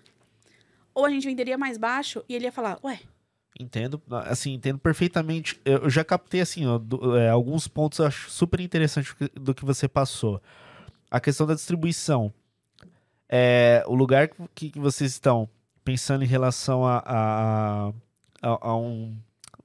[0.95, 3.01] ou a gente venderia mais baixo e ele ia falar, ué.
[3.59, 5.61] Entendo, assim, entendo perfeitamente.
[5.65, 9.65] Eu já captei, assim, ó, do, é, alguns pontos eu acho super interessante do que
[9.65, 10.41] você passou.
[11.11, 12.33] A questão da distribuição.
[13.29, 15.49] É, o lugar que, que vocês estão
[15.85, 17.89] pensando em relação a, a,
[18.43, 19.17] a, a um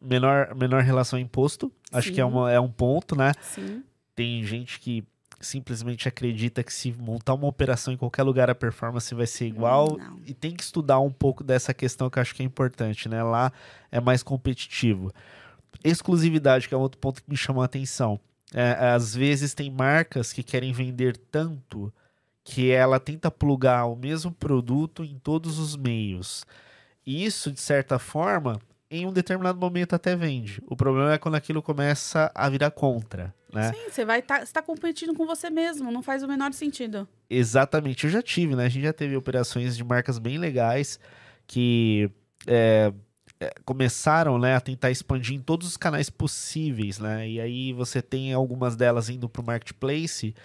[0.01, 1.71] menor, menor relação a imposto.
[1.91, 2.13] Acho Sim.
[2.15, 3.31] que é, uma, é um ponto, né?
[3.41, 3.83] Sim.
[4.15, 5.03] Tem gente que
[5.45, 9.97] simplesmente acredita que se montar uma operação em qualquer lugar a performance vai ser igual
[9.97, 10.19] não.
[10.25, 13.23] e tem que estudar um pouco dessa questão que eu acho que é importante, né?
[13.23, 13.51] Lá
[13.91, 15.13] é mais competitivo.
[15.83, 18.19] Exclusividade, que é outro ponto que me chamou a atenção.
[18.53, 21.93] É, às vezes tem marcas que querem vender tanto
[22.43, 26.45] que ela tenta plugar o mesmo produto em todos os meios.
[27.05, 30.61] E isso, de certa forma, em um determinado momento até vende.
[30.67, 33.71] O problema é quando aquilo começa a virar contra, né?
[33.73, 37.07] Sim, você vai estar tá, tá competindo com você mesmo, não faz o menor sentido.
[37.29, 38.65] Exatamente, eu já tive, né?
[38.65, 40.99] A gente já teve operações de marcas bem legais
[41.47, 42.09] que
[42.47, 42.91] é,
[43.39, 47.27] é, começaram né, a tentar expandir em todos os canais possíveis, né?
[47.27, 50.35] E aí você tem algumas delas indo para o marketplace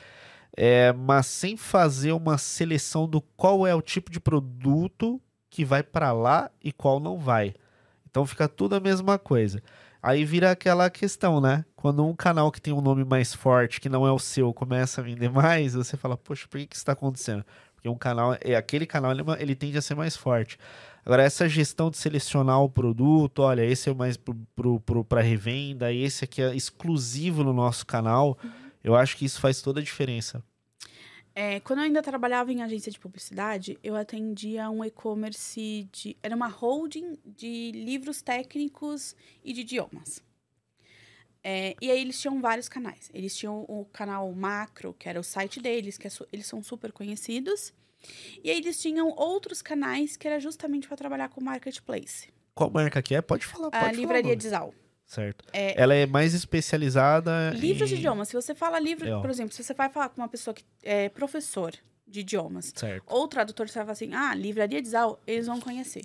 [0.57, 5.83] é, mas sem fazer uma seleção do qual é o tipo de produto que vai
[5.83, 7.55] para lá e qual não vai.
[8.11, 9.63] Então fica tudo a mesma coisa.
[10.03, 11.65] Aí vira aquela questão, né?
[11.77, 15.01] Quando um canal que tem um nome mais forte, que não é o seu, começa
[15.01, 17.45] a vender mais, você fala, poxa, por que, que isso está acontecendo?
[17.75, 20.59] Porque um canal, é aquele canal, ele, ele, tende a ser mais forte.
[21.05, 26.43] Agora, essa gestão de selecionar o produto, olha, esse é mais para revenda, esse aqui
[26.43, 28.39] é exclusivo no nosso canal.
[28.43, 30.43] Uhum eu acho que isso faz toda a diferença.
[31.35, 36.17] É, quando eu ainda trabalhava em agência de publicidade, eu atendia um e-commerce de.
[36.23, 39.15] Era uma holding de livros técnicos
[39.45, 40.23] e de idiomas.
[41.43, 43.11] É, e aí eles tinham vários canais.
[43.15, 46.93] Eles tinham o canal Macro, que era o site deles, que é, eles são super
[46.93, 47.73] conhecidos.
[48.43, 52.29] E aí eles tinham outros canais que era justamente para trabalhar com marketplace.
[52.55, 53.23] Qual marca que é?
[53.23, 54.75] Pode falar, pode A Livraria de Zal.
[55.11, 55.45] Certo.
[55.53, 57.95] É, ela é mais especializada Livros em...
[57.95, 58.29] de idiomas.
[58.29, 60.65] Se você fala livro, é, por exemplo, se você vai falar com uma pessoa que
[60.85, 61.75] é professor
[62.07, 63.03] de idiomas, certo.
[63.09, 66.05] ou tradutor, você vai falar assim, ah, Livraria de Zal, eles vão conhecer.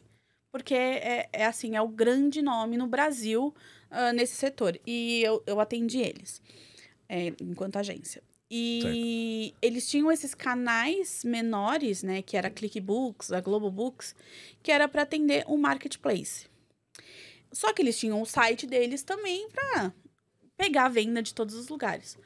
[0.52, 3.54] Porque é, é assim, é o grande nome no Brasil
[3.92, 4.80] uh, nesse setor.
[4.88, 6.42] E eu, eu atendi eles,
[7.08, 8.24] é, enquanto agência.
[8.50, 9.58] E certo.
[9.62, 14.16] eles tinham esses canais menores, né, que era a Clickbooks, a Global Books,
[14.64, 16.48] que era para atender o um marketplace.
[17.56, 19.94] Só que eles tinham o site deles também para
[20.58, 22.18] pegar a venda de todos os lugares.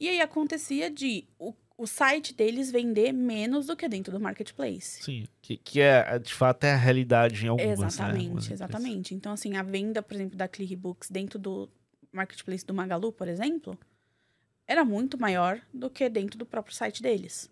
[0.00, 5.02] E aí acontecia de o, o site deles vender menos do que dentro do marketplace.
[5.02, 7.78] Sim, que, que é de fato é a realidade em algumas.
[7.78, 7.86] Né?
[7.86, 8.54] Exatamente, né?
[8.54, 9.14] exatamente.
[9.14, 11.68] Então, assim, a venda, por exemplo, da Clickbooks dentro do
[12.10, 13.78] marketplace do Magalu, por exemplo,
[14.66, 17.50] era muito maior do que dentro do próprio site deles.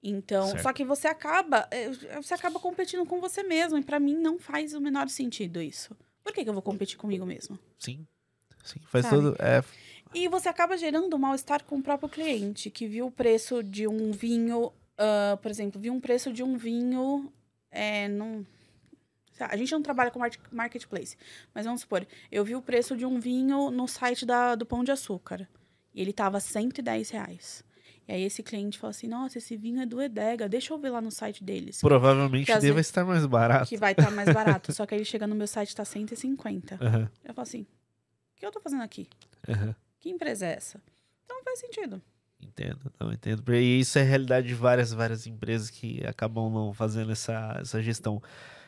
[0.00, 0.62] Então, certo.
[0.62, 1.90] só que você acaba, eh,
[2.22, 5.96] você acaba competindo com você mesmo, e para mim não faz o menor sentido isso.
[6.26, 7.56] Por que, que eu vou competir comigo mesmo?
[7.78, 8.04] Sim.
[8.64, 9.16] Sim, faz Sabe?
[9.16, 9.36] todo.
[9.38, 9.62] É...
[10.12, 14.10] E você acaba gerando mal-estar com o próprio cliente, que viu o preço de um
[14.10, 17.32] vinho, uh, por exemplo, viu um preço de um vinho
[17.70, 18.44] é, num,
[19.38, 20.18] a gente não trabalha com
[20.50, 21.16] marketplace,
[21.54, 24.82] mas vamos supor, eu vi o preço de um vinho no site da, do Pão
[24.82, 25.48] de Açúcar.
[25.94, 27.64] E ele tava 110 reais.
[28.08, 30.90] E aí esse cliente falou assim: Nossa, esse vinho é do Edega, deixa eu ver
[30.90, 31.80] lá no site deles.
[31.80, 33.68] Provavelmente deva vezes- estar mais barato.
[33.68, 34.72] Que vai estar mais barato.
[34.72, 36.78] Só que aí ele chega no meu site tá 150.
[36.80, 37.66] Aham, Eu falo assim: O
[38.40, 39.08] que eu tô fazendo aqui?
[39.48, 39.74] aham.
[39.98, 40.80] Que empresa é essa?
[41.24, 42.00] Então faz sentido.
[42.40, 43.42] Entendo, não entendo.
[43.54, 47.82] E isso é a realidade de várias, várias empresas que acabam não fazendo essa, essa
[47.82, 48.22] gestão.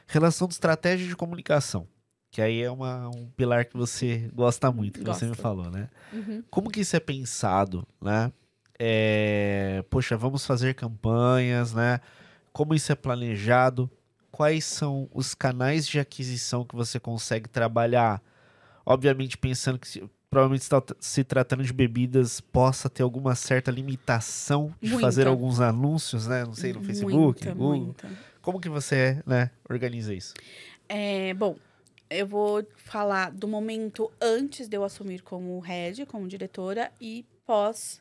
[0.07, 1.87] Relação de estratégia de comunicação,
[2.31, 5.43] que aí é uma, um pilar que você gosta muito, que você me Gosto.
[5.43, 5.89] falou, né?
[6.13, 6.43] Uhum.
[6.51, 8.33] Como que isso é pensado, né?
[8.79, 12.01] É, poxa, vamos fazer campanhas, né?
[12.53, 13.91] Como isso é planejado?
[14.31, 18.23] Quais são os canais de aquisição que você consegue trabalhar?
[18.87, 20.65] Obviamente pensando que se, provavelmente
[21.01, 25.07] se tratando de bebidas possa ter alguma certa limitação de Muita.
[25.07, 26.45] fazer alguns anúncios, né?
[26.45, 27.77] Não sei, no Facebook, Muita, Google.
[27.81, 28.09] muita.
[28.41, 30.35] Como que você, né, organiza isso?
[30.89, 31.57] É, bom,
[32.09, 38.01] eu vou falar do momento antes de eu assumir como head, como diretora, e pós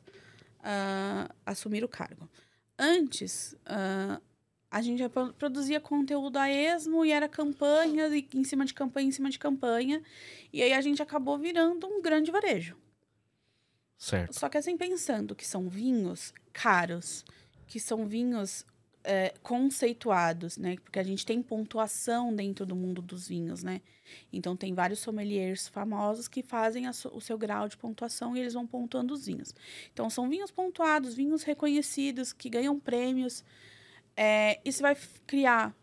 [0.64, 2.30] ah, assumir o cargo.
[2.78, 4.22] Antes, ah,
[4.70, 8.74] a gente já pro- produzia conteúdo a esmo e era campanha, e em cima de
[8.74, 10.02] campanha, em cima de campanha.
[10.52, 12.78] E aí a gente acabou virando um grande varejo.
[13.98, 14.38] Certo.
[14.38, 17.26] Só que assim, pensando que são vinhos caros,
[17.66, 18.66] que são vinhos
[19.08, 20.76] é, conceituados, né?
[20.84, 23.82] Porque a gente tem pontuação dentro do mundo dos vinhos, né?
[24.32, 28.54] Então, tem vários sommeliers famosos que fazem so- o seu grau de pontuação e eles
[28.54, 29.54] vão pontuando os vinhos.
[29.94, 33.44] Então, são vinhos pontuados, vinhos reconhecidos, que ganham prêmios.
[34.16, 35.76] É, isso vai criar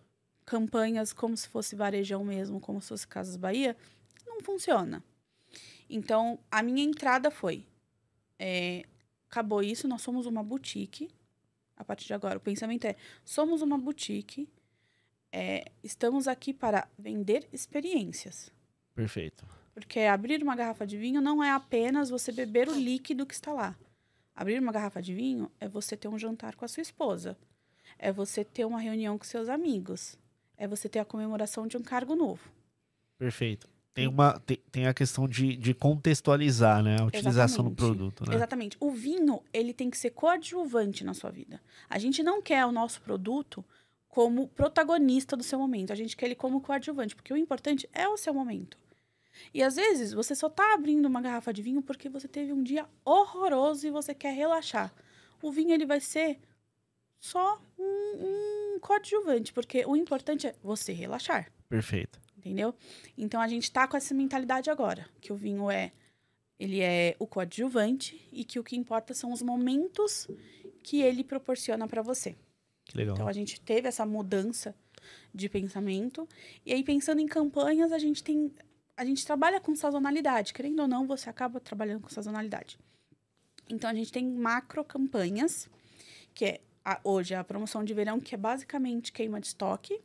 [0.47, 3.77] campanhas como se fosse varejão mesmo, como se fosse Casas Bahia.
[4.27, 5.03] Não funciona.
[5.89, 7.67] Então, a minha entrada foi
[8.39, 8.85] é,
[9.31, 11.09] acabou isso, nós somos uma boutique.
[11.77, 14.49] A partir de agora, o pensamento é: somos uma boutique,
[15.33, 18.53] é, estamos aqui para vender experiências.
[18.95, 19.45] Perfeito.
[19.75, 23.53] Porque abrir uma garrafa de vinho não é apenas você beber o líquido que está
[23.53, 23.77] lá.
[24.35, 27.37] Abrir uma garrafa de vinho é você ter um jantar com a sua esposa.
[27.99, 30.17] É você ter uma reunião com seus amigos.
[30.57, 32.49] É você ter a comemoração de um cargo novo.
[33.19, 33.69] Perfeito.
[33.95, 36.97] Tem, uma, tem, tem a questão de, de contextualizar, né?
[37.01, 37.77] A utilização do Exatamente.
[37.77, 38.35] produto, né?
[38.35, 38.77] Exatamente.
[38.81, 41.61] O vinho, ele tem que ser coadjuvante na sua vida.
[41.89, 43.65] A gente não quer o nosso produto
[44.09, 45.93] como protagonista do seu momento.
[45.93, 48.77] A gente quer ele como coadjuvante, porque o importante é o seu momento.
[49.53, 52.63] E às vezes você só tá abrindo uma garrafa de vinho porque você teve um
[52.63, 54.93] dia horroroso e você quer relaxar.
[55.41, 56.41] O vinho ele vai ser
[57.21, 62.21] só um, um coadjuvante, porque o importante é você relaxar Perfeito.
[62.45, 62.75] Entendeu?
[63.17, 65.93] Então a gente tá com essa mentalidade agora, que o vinho é
[66.59, 70.29] ele é o coadjuvante e que o que importa são os momentos
[70.83, 72.37] que ele proporciona para você.
[72.85, 73.15] Que legal.
[73.15, 74.75] Então a gente teve essa mudança
[75.35, 76.29] de pensamento
[76.65, 78.53] e aí pensando em campanhas, a gente tem
[78.97, 82.79] a gente trabalha com sazonalidade, querendo ou não, você acaba trabalhando com sazonalidade.
[83.69, 85.69] Então a gente tem macro campanhas,
[86.33, 90.01] que é a- hoje a promoção de verão, que é basicamente queima de estoque.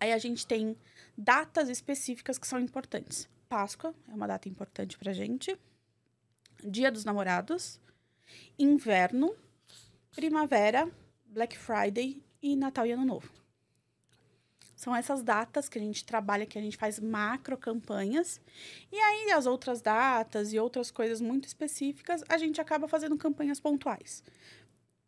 [0.00, 0.76] Aí a gente tem
[1.20, 3.28] datas específicas que são importantes.
[3.48, 5.56] Páscoa é uma data importante pra gente.
[6.64, 7.78] Dia dos Namorados,
[8.58, 9.34] Inverno,
[10.14, 10.90] Primavera,
[11.26, 13.30] Black Friday e Natal e Ano Novo.
[14.74, 18.40] São essas datas que a gente trabalha, que a gente faz macro campanhas.
[18.90, 23.60] E aí, as outras datas e outras coisas muito específicas, a gente acaba fazendo campanhas
[23.60, 24.24] pontuais.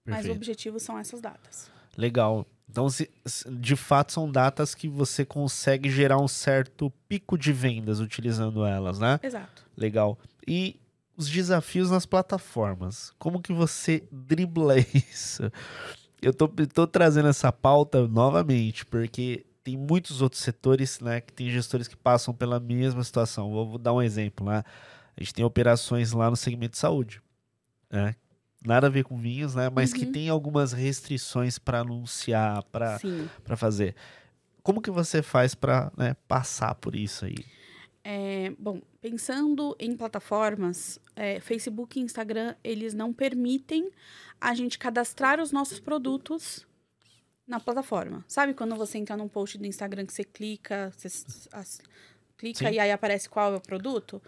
[0.05, 0.37] Mas o Perfeito.
[0.37, 1.71] objetivo são essas datas.
[1.97, 2.47] Legal.
[2.73, 3.11] Então, se-
[3.51, 8.99] de fato, são datas que você consegue gerar um certo pico de vendas utilizando elas,
[8.99, 9.21] né?
[9.23, 9.63] Exato.
[9.77, 10.19] Legal.
[10.49, 10.81] E
[11.15, 13.13] os desafios nas plataformas.
[13.19, 14.77] Como que você dribla
[15.13, 15.43] isso?
[16.23, 21.51] Eu tô, tô trazendo essa pauta novamente, porque tem muitos outros setores, né, que tem
[21.51, 23.51] gestores que passam pela mesma situação.
[23.51, 24.65] Vou, vou dar um exemplo, né?
[25.15, 27.21] A gente tem operações lá no segmento de saúde,
[27.91, 28.15] né?
[28.65, 29.69] Nada a ver com vinhos, né?
[29.71, 30.13] Mas que Uhum.
[30.13, 33.95] tem algumas restrições para anunciar, para fazer.
[34.63, 35.91] Como que você faz para
[36.29, 37.35] passar por isso aí?
[38.05, 43.91] É, bom, pensando em plataformas, é, Facebook e Instagram, eles não permitem
[44.41, 46.67] a gente cadastrar os nossos produtos
[47.47, 48.25] na plataforma.
[48.29, 51.09] Sabe quando você entra num post do Instagram que você clica, você
[51.53, 51.81] as-
[52.37, 52.75] clica Sim.
[52.75, 54.21] e aí aparece qual é o produto?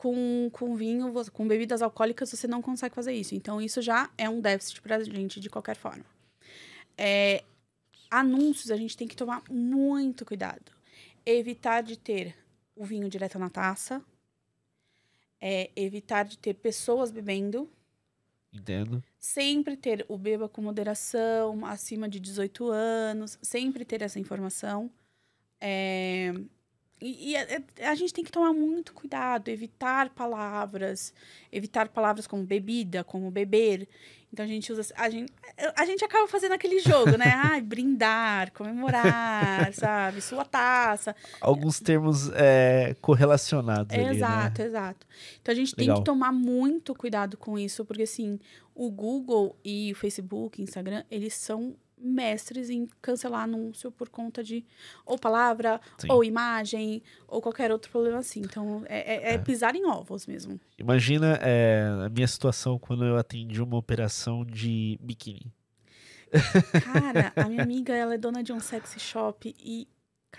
[0.00, 3.34] Com, com vinho, com bebidas alcoólicas, você não consegue fazer isso.
[3.34, 6.06] Então, isso já é um déficit pra gente, de qualquer forma.
[6.96, 7.44] É,
[8.10, 10.72] anúncios, a gente tem que tomar muito cuidado.
[11.26, 12.34] Evitar de ter
[12.74, 14.02] o vinho direto na taça.
[15.38, 17.70] É, evitar de ter pessoas bebendo.
[18.50, 19.04] Entendo.
[19.18, 23.38] Sempre ter o beba com moderação, acima de 18 anos.
[23.42, 24.90] Sempre ter essa informação.
[25.60, 26.32] É,
[27.00, 31.14] E, e a, a, gente tem que tomar muito cuidado, evitar palavras,
[31.50, 33.88] evitar palavras como bebida, como beber.
[34.32, 34.92] Então a gente usa.
[34.96, 35.32] A gente,
[35.76, 37.32] a gente acaba fazendo aquele jogo, né?
[37.42, 40.20] Ai, brindar, comemorar, sabe?
[40.20, 41.16] Sua taça.
[41.40, 43.96] Alguns termos é, correlacionados.
[43.96, 44.68] É, ali, exato, né?
[44.68, 45.06] exato.
[45.40, 45.96] Então a gente Legal.
[45.96, 48.38] tem que tomar muito cuidado com isso, porque assim,
[48.74, 54.64] o Google e o Facebook, Instagram, eles são mestres em cancelar anúncio por conta de
[55.04, 56.08] ou palavra, Sim.
[56.10, 58.40] ou imagem, ou qualquer outro problema assim.
[58.40, 59.38] Então, é, é- é É.
[59.38, 60.58] pisar em ovos mesmo.
[60.78, 65.52] Imagina é, a minha situação quando eu atendi uma operação de biquíni.
[66.84, 69.88] Cara, a minha amiga, ela é dona de um sexy shop e,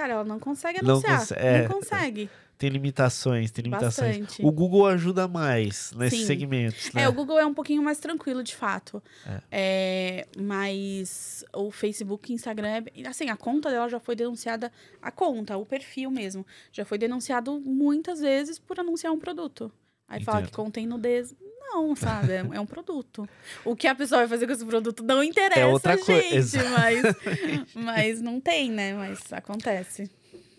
[0.02, 1.20] cara, ela não consegue Não anunciar.
[1.20, 1.62] conse- é.
[1.64, 2.30] Não consegue.
[2.58, 4.20] Tem limitações, tem limitações.
[4.20, 4.46] Bastante.
[4.46, 6.26] O Google ajuda mais nesses Sim.
[6.28, 7.04] segmentos, né?
[7.04, 9.02] É, o Google é um pouquinho mais tranquilo, de fato.
[9.26, 9.42] É.
[9.52, 15.58] É, mas o Facebook Instagram, é, assim, a conta dela já foi denunciada, a conta,
[15.58, 19.72] o perfil mesmo, já foi denunciado muitas vezes por anunciar um produto.
[20.12, 20.56] Aí fala que Entendo.
[20.56, 21.34] contém nudez.
[21.62, 22.34] Não, sabe?
[22.34, 23.28] É, é um produto.
[23.64, 26.58] O que a pessoa vai fazer com esse produto não interessa, É outra gente.
[26.58, 27.04] Mas,
[27.74, 28.94] mas não tem, né?
[28.94, 30.12] Mas acontece.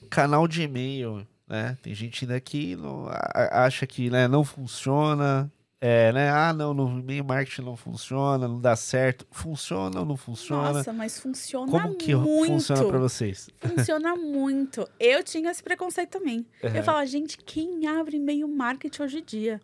[0.08, 1.76] Canal de e-mail, né?
[1.82, 5.52] Tem gente ainda que não, acha que né, não funciona.
[5.84, 6.30] É, né?
[6.30, 9.26] Ah, não, no e-mail marketing não funciona, não dá certo.
[9.32, 10.74] Funciona ou não funciona?
[10.74, 12.52] Nossa, mas funciona Como que muito.
[12.52, 13.50] funciona pra vocês?
[13.58, 14.88] Funciona muito.
[15.00, 16.46] Eu tinha esse preconceito também.
[16.62, 16.70] Uhum.
[16.72, 19.60] Eu falava, gente, quem abre e-mail marketing hoje em dia?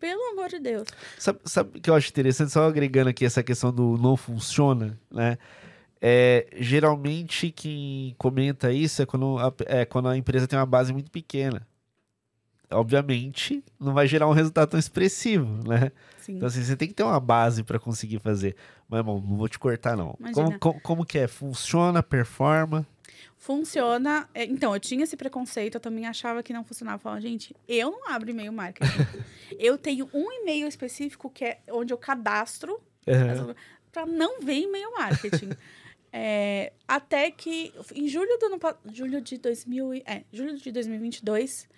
[0.00, 0.88] Pelo amor de Deus.
[1.16, 2.50] Sabe, sabe o que eu acho interessante?
[2.50, 5.38] Só agregando aqui essa questão do não funciona, né?
[6.00, 10.92] É, geralmente quem comenta isso é quando, a, é quando a empresa tem uma base
[10.92, 11.64] muito pequena.
[12.70, 15.90] Obviamente, não vai gerar um resultado tão expressivo, né?
[16.18, 16.36] Sim.
[16.36, 18.54] Então, assim, você tem que ter uma base para conseguir fazer.
[18.88, 20.16] Mas, irmão, não vou te cortar, não.
[20.32, 21.26] Como, como, como que é?
[21.28, 22.86] Funciona, performa?
[23.36, 24.28] Funciona.
[24.34, 26.96] é, Então, eu tinha esse preconceito, eu também achava que não funcionava.
[26.96, 28.86] Eu falava, gente, eu não abro e-mail marketing.
[29.58, 33.54] eu tenho um e-mail específico que é onde eu cadastro Uhum.
[33.90, 35.50] para não ver e-mail marketing.
[36.12, 38.58] É, até que em julho do ano
[38.92, 41.68] julho de 2000 e- é, julho de 2022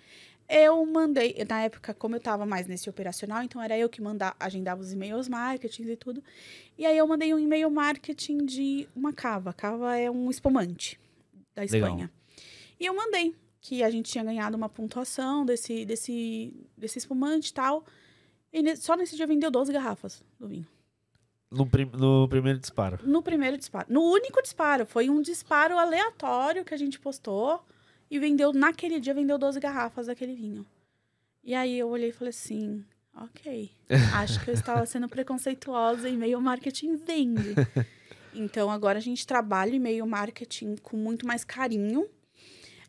[0.49, 4.35] eu mandei na época como eu estava mais nesse operacional então era eu que mandava
[4.39, 6.23] agendava os e-mails marketing e tudo
[6.77, 10.99] e aí eu mandei um e-mail marketing de uma cava cava é um espumante
[11.55, 11.77] da Legal.
[11.89, 12.11] Espanha
[12.79, 17.53] e eu mandei que a gente tinha ganhado uma pontuação desse desse desse espumante e
[17.53, 17.85] tal
[18.51, 20.67] e só nesse dia vendeu 12 garrafas do vinho
[21.49, 22.99] No, prim- no primeiro disparo.
[23.03, 23.85] no primeiro disparo.
[23.89, 24.85] No único disparo.
[24.85, 27.63] Foi um disparo aleatório que a gente postou.
[28.13, 30.63] E vendeu, naquele dia, vendeu 12 garrafas daquele vinho.
[31.43, 33.71] E aí eu olhei e falei assim: ok.
[34.13, 37.55] Acho que eu estava sendo preconceituosa e e-mail marketing vende.
[38.35, 42.09] Então agora a gente trabalha e-mail marketing com muito mais carinho.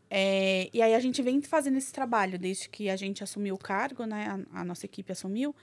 [0.09, 3.59] É, e aí a gente vem fazendo esse trabalho desde que a gente assumiu o
[3.59, 4.45] cargo, né?
[4.51, 5.55] A, a nossa equipe assumiu.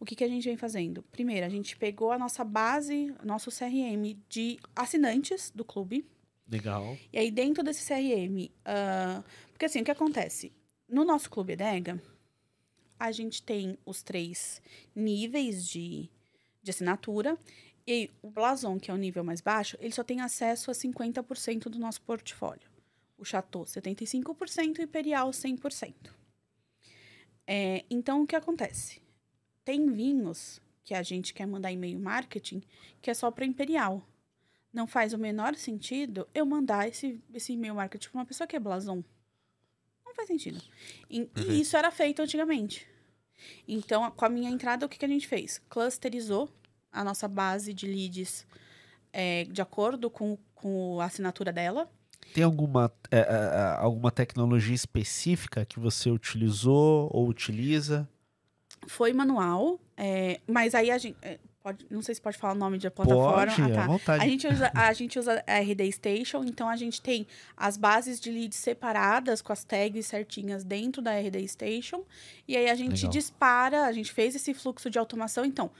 [0.00, 1.04] O que, que a gente vem fazendo?
[1.12, 6.04] Primeiro, a gente pegou a nossa base, nosso CRM de assinantes do clube.
[6.48, 6.96] Legal.
[7.12, 10.52] E aí, dentro desse CRM, ah, porque assim, o que acontece?
[10.88, 12.02] No nosso Clube Edega,
[12.98, 14.62] a gente tem os três
[14.94, 16.08] níveis de,
[16.62, 17.38] de assinatura.
[17.86, 21.64] E o Blason, que é o nível mais baixo, ele só tem acesso a 50%
[21.64, 22.68] do nosso portfólio.
[23.16, 25.94] O Chateau, 75% e o Imperial, 100%.
[27.46, 29.00] É, então, o que acontece?
[29.64, 32.62] Tem vinhos que a gente quer mandar e-mail marketing
[33.02, 34.02] que é só para Imperial
[34.72, 38.56] não faz o menor sentido eu mandar esse, esse e-mail marketing para uma pessoa que
[38.56, 39.02] é blason.
[40.04, 40.60] Não faz sentido.
[41.08, 41.52] E, Perfeito.
[41.52, 42.86] e isso era feito antigamente.
[43.66, 45.60] Então, com a minha entrada, o que, que a gente fez?
[45.68, 46.50] Clusterizou
[46.90, 48.46] a nossa base de leads
[49.12, 51.90] é, de acordo com, com a assinatura dela.
[52.34, 58.08] Tem alguma, é, é, é, alguma tecnologia específica que você utilizou ou utiliza?
[58.86, 61.16] Foi manual, é, mas aí a gente.
[61.68, 63.46] Pode, não sei se pode falar o nome de plataforma.
[63.46, 63.86] Pode, Ah, tá.
[63.86, 64.24] vontade.
[64.24, 67.26] A gente, usa, a gente usa a RD Station, então a gente tem
[67.56, 72.04] as bases de leads separadas com as tags certinhas dentro da RD Station.
[72.46, 73.10] E aí a gente Legal.
[73.10, 75.44] dispara, a gente fez esse fluxo de automação.
[75.44, 75.70] Então,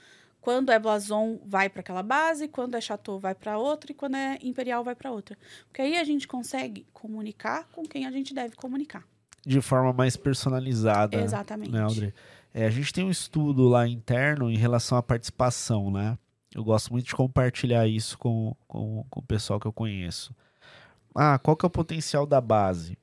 [0.41, 4.15] quando é Blason, vai para aquela base, quando é Chateau, vai para outra, e quando
[4.15, 5.37] é Imperial, vai para outra.
[5.67, 9.03] Porque aí a gente consegue comunicar com quem a gente deve comunicar.
[9.45, 11.19] De forma mais personalizada.
[11.21, 11.71] Exatamente.
[11.71, 12.13] né, Audrey?
[12.53, 16.17] É, a gente tem um estudo lá interno em relação à participação, né?
[16.53, 20.33] Eu gosto muito de compartilhar isso com, com, com o pessoal que eu conheço.
[21.13, 22.97] Ah, qual que é o potencial da base?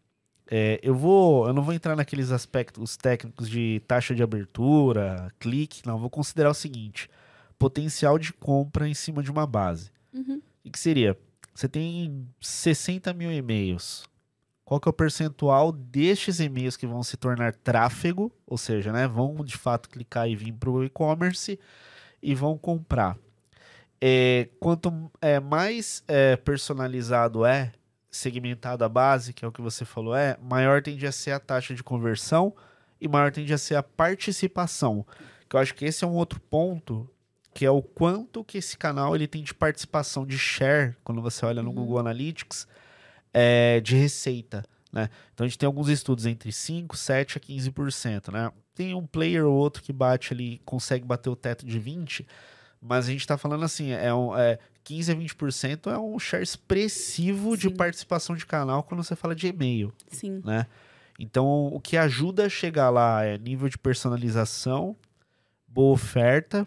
[0.49, 5.87] É, eu vou, eu não vou entrar naqueles aspectos técnicos de taxa de abertura, clique,
[5.87, 5.99] não.
[5.99, 7.11] Vou considerar o seguinte:
[7.59, 9.91] potencial de compra em cima de uma base.
[10.12, 10.41] Uhum.
[10.64, 11.16] O que seria?
[11.55, 14.05] Você tem 60 mil e-mails.
[14.67, 19.07] Qual que é o percentual destes e-mails que vão se tornar tráfego, ou seja, né,
[19.07, 21.59] vão de fato clicar e vir para o e-commerce
[22.21, 23.17] e vão comprar.
[24.01, 24.93] É, quanto
[25.23, 27.73] é, mais é, personalizado é,
[28.11, 31.39] segmentado a base, que é o que você falou, é, maior tende a ser a
[31.39, 32.53] taxa de conversão
[33.01, 35.07] e maior tende a ser a participação.
[35.49, 37.09] Que eu acho que esse é um outro ponto,
[37.55, 41.47] que é o quanto que esse canal ele tem de participação de share, quando você
[41.47, 41.77] olha no uhum.
[41.77, 42.67] Google Analytics,
[43.39, 44.64] é, de receita.
[44.91, 45.11] Né?
[45.34, 48.32] Então a gente tem alguns estudos entre 5, 7 a 15%.
[48.32, 48.51] Né?
[48.74, 52.24] Tem um player ou outro que bate ali, consegue bater o teto de 20%,
[52.80, 56.43] mas a gente está falando assim, é, um, é 15 a 20% é um share
[56.43, 57.68] expressivo Sim.
[57.68, 59.93] de participação de canal quando você fala de e-mail.
[60.09, 60.41] Sim.
[60.43, 60.66] Né?
[61.18, 64.97] Então, o que ajuda a chegar lá é nível de personalização,
[65.66, 66.66] boa oferta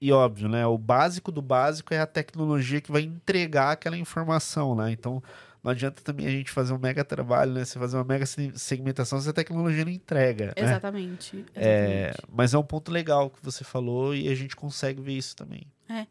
[0.00, 0.66] e óbvio, né?
[0.66, 4.90] O básico do básico é a tecnologia que vai entregar aquela informação, né?
[4.90, 5.22] Então,
[5.64, 7.64] não adianta também a gente fazer um mega trabalho, né?
[7.64, 10.52] Você fazer uma mega segmentação se a tecnologia não entrega.
[10.54, 11.36] Exatamente.
[11.36, 11.44] Né?
[11.54, 11.56] exatamente.
[11.56, 15.34] É, mas é um ponto legal que você falou e a gente consegue ver isso
[15.34, 15.66] também.
[15.88, 16.06] É.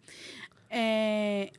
[0.72, 1.52] é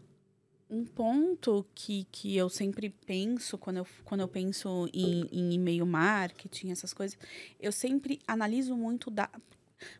[0.68, 5.86] um ponto que, que eu sempre penso quando eu, quando eu penso em, em e-mail
[5.86, 7.16] marketing, essas coisas,
[7.61, 9.30] eu sempre analiso muito da.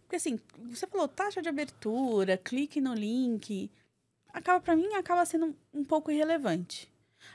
[0.03, 3.71] Porque assim, você falou taxa de abertura, clique no link.
[4.33, 6.93] Acaba, para mim, acaba sendo um pouco irrelevante.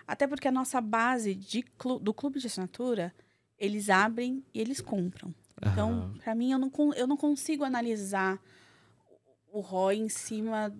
[0.07, 3.13] Até porque a nossa base de clu do clube de assinatura,
[3.57, 5.33] eles abrem e eles compram.
[5.61, 6.17] Então, uhum.
[6.17, 8.41] para mim, eu não, eu não consigo analisar
[9.51, 10.73] o ROI em cima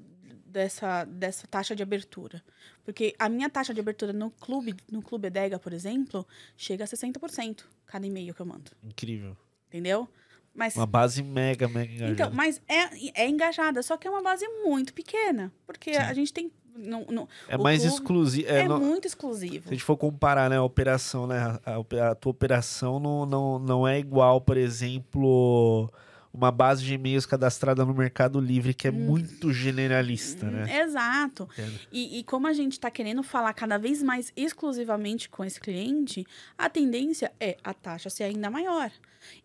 [0.45, 2.43] dessa, dessa taxa de abertura.
[2.83, 6.25] Porque a minha taxa de abertura no clube, no Clube Edega, por exemplo,
[6.57, 8.71] chega a 60% cada e-mail que eu mando.
[8.83, 9.37] Incrível.
[9.67, 10.07] Entendeu?
[10.53, 12.11] Mas, uma base mega, mega engajada.
[12.11, 15.53] Então, mas é, é engajada, só que é uma base muito pequena.
[15.65, 15.99] Porque Sim.
[15.99, 18.47] a gente tem no, no, é mais exclusivo.
[18.49, 19.63] É, é no, muito exclusivo.
[19.63, 23.59] Se a gente for comparar, né, a operação, né, a, a, tua operação não, não,
[23.59, 25.89] não é igual, por exemplo,
[26.33, 28.95] uma base de e-mails cadastrada no Mercado Livre que é hum.
[28.95, 30.81] muito generalista, hum, né?
[30.81, 31.49] Exato.
[31.91, 36.25] E, e, como a gente está querendo falar cada vez mais exclusivamente com esse cliente,
[36.57, 38.91] a tendência é a taxa ser ainda maior.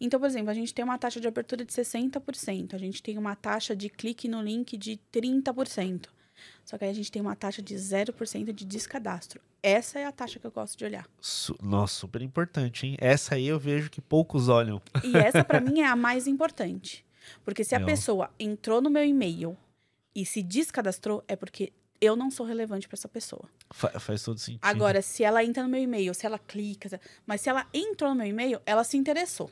[0.00, 3.18] Então, por exemplo, a gente tem uma taxa de abertura de 60%, a gente tem
[3.18, 6.06] uma taxa de clique no link de 30%.
[6.64, 9.40] Só que aí a gente tem uma taxa de 0% de descadastro.
[9.62, 11.06] Essa é a taxa que eu gosto de olhar.
[11.20, 12.96] Su Nossa, super importante, hein?
[12.98, 14.80] Essa aí eu vejo que poucos olham.
[15.02, 17.04] E essa, para mim, é a mais importante.
[17.44, 19.56] Porque se a pessoa entrou no meu e-mail
[20.14, 23.48] e se descadastrou, é porque eu não sou relevante para essa pessoa.
[23.70, 24.60] Fa faz todo sentido.
[24.62, 28.16] Agora, se ela entra no meu e-mail, se ela clica, mas se ela entrou no
[28.16, 29.50] meu e-mail, ela se interessou.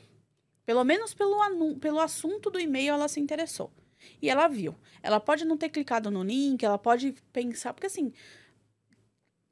[0.65, 1.37] Pelo menos pelo,
[1.79, 3.71] pelo assunto do e-mail, ela se interessou.
[4.21, 4.75] E ela viu.
[5.01, 7.73] Ela pode não ter clicado no link, ela pode pensar.
[7.73, 8.11] Porque assim.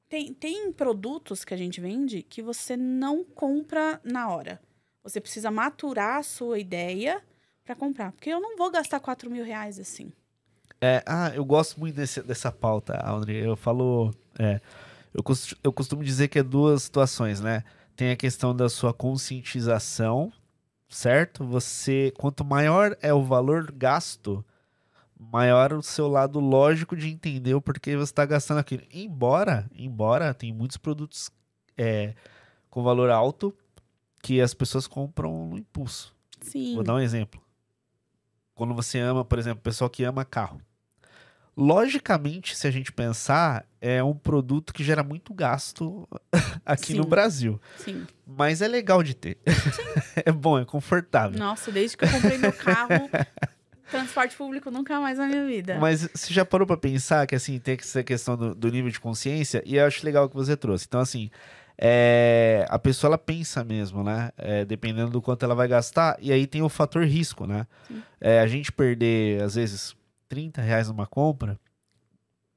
[0.10, 4.62] Tem, tem produtos que a gente vende que você não compra na hora.
[5.04, 7.24] Você precisa maturar a sua ideia
[7.64, 8.12] para comprar.
[8.12, 10.12] Porque eu não vou gastar 4 mil reais assim.
[10.82, 13.38] É, ah, eu gosto muito desse, dessa pauta, Audrey.
[13.38, 14.12] Eu falo.
[14.38, 14.60] É,
[15.14, 17.64] eu, costumo, eu costumo dizer que é duas situações, né?
[17.96, 20.34] Tem a questão da sua conscientização
[20.92, 21.46] certo?
[21.46, 24.46] Você, quanto maior é o valor gasto,
[25.18, 28.84] maior o seu lado lógico de entender o porquê você está gastando aquilo.
[28.92, 31.32] Embora, embora tem muitos produtos
[31.78, 32.14] é,
[32.70, 33.56] com valor alto
[34.22, 36.16] que as pessoas compram no impulso.
[36.42, 36.76] Sim.
[36.76, 37.42] Vou dar um exemplo.
[38.54, 40.62] Quando você ama, por exemplo, pessoal que ama carro.
[41.62, 46.10] Logicamente, se a gente pensar, é um produto que gera muito gasto
[46.66, 46.98] aqui Sim.
[46.98, 47.62] no Brasil.
[47.78, 48.08] Sim.
[48.26, 49.38] Mas é legal de ter.
[50.26, 51.38] é bom, é confortável.
[51.38, 53.08] Nossa, desde que eu comprei meu carro,
[53.92, 55.78] transporte público nunca mais na minha vida.
[55.80, 59.00] Mas você já parou para pensar que assim, tem essa questão do, do, nível de
[59.00, 59.62] consciência?
[59.64, 60.86] E eu acho legal que você trouxe.
[60.88, 61.30] Então, assim,
[61.78, 64.32] é, a pessoa ela pensa mesmo, né?
[64.36, 66.18] É, dependendo do quanto ela vai gastar.
[66.20, 67.68] E aí tem o fator risco, né?
[68.20, 69.96] É, a gente perder, às vezes
[70.32, 71.60] 30 reais numa compra,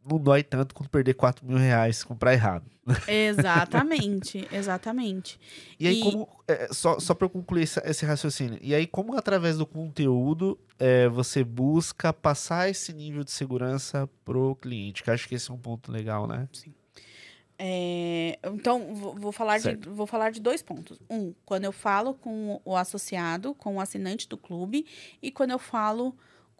[0.09, 2.71] não dói tanto quanto perder 4 mil reais se comprar errado.
[3.09, 5.41] Exatamente, exatamente.
[5.81, 6.03] E aí, e...
[6.05, 6.29] como.
[6.47, 8.61] É, só só para eu concluir esse, esse, raciocínio.
[8.63, 14.55] E aí, como através do conteúdo é, você busca passar esse nível de segurança pro
[14.55, 15.03] cliente?
[15.03, 16.49] Que acho que esse é um ponto legal, né?
[16.53, 16.73] Sim.
[17.59, 21.01] É, então, vou, vou falar de, vou falar de dois pontos.
[21.11, 24.87] Um, quando eu falo com o associado, com o assinante do clube,
[25.21, 26.15] e quando eu falo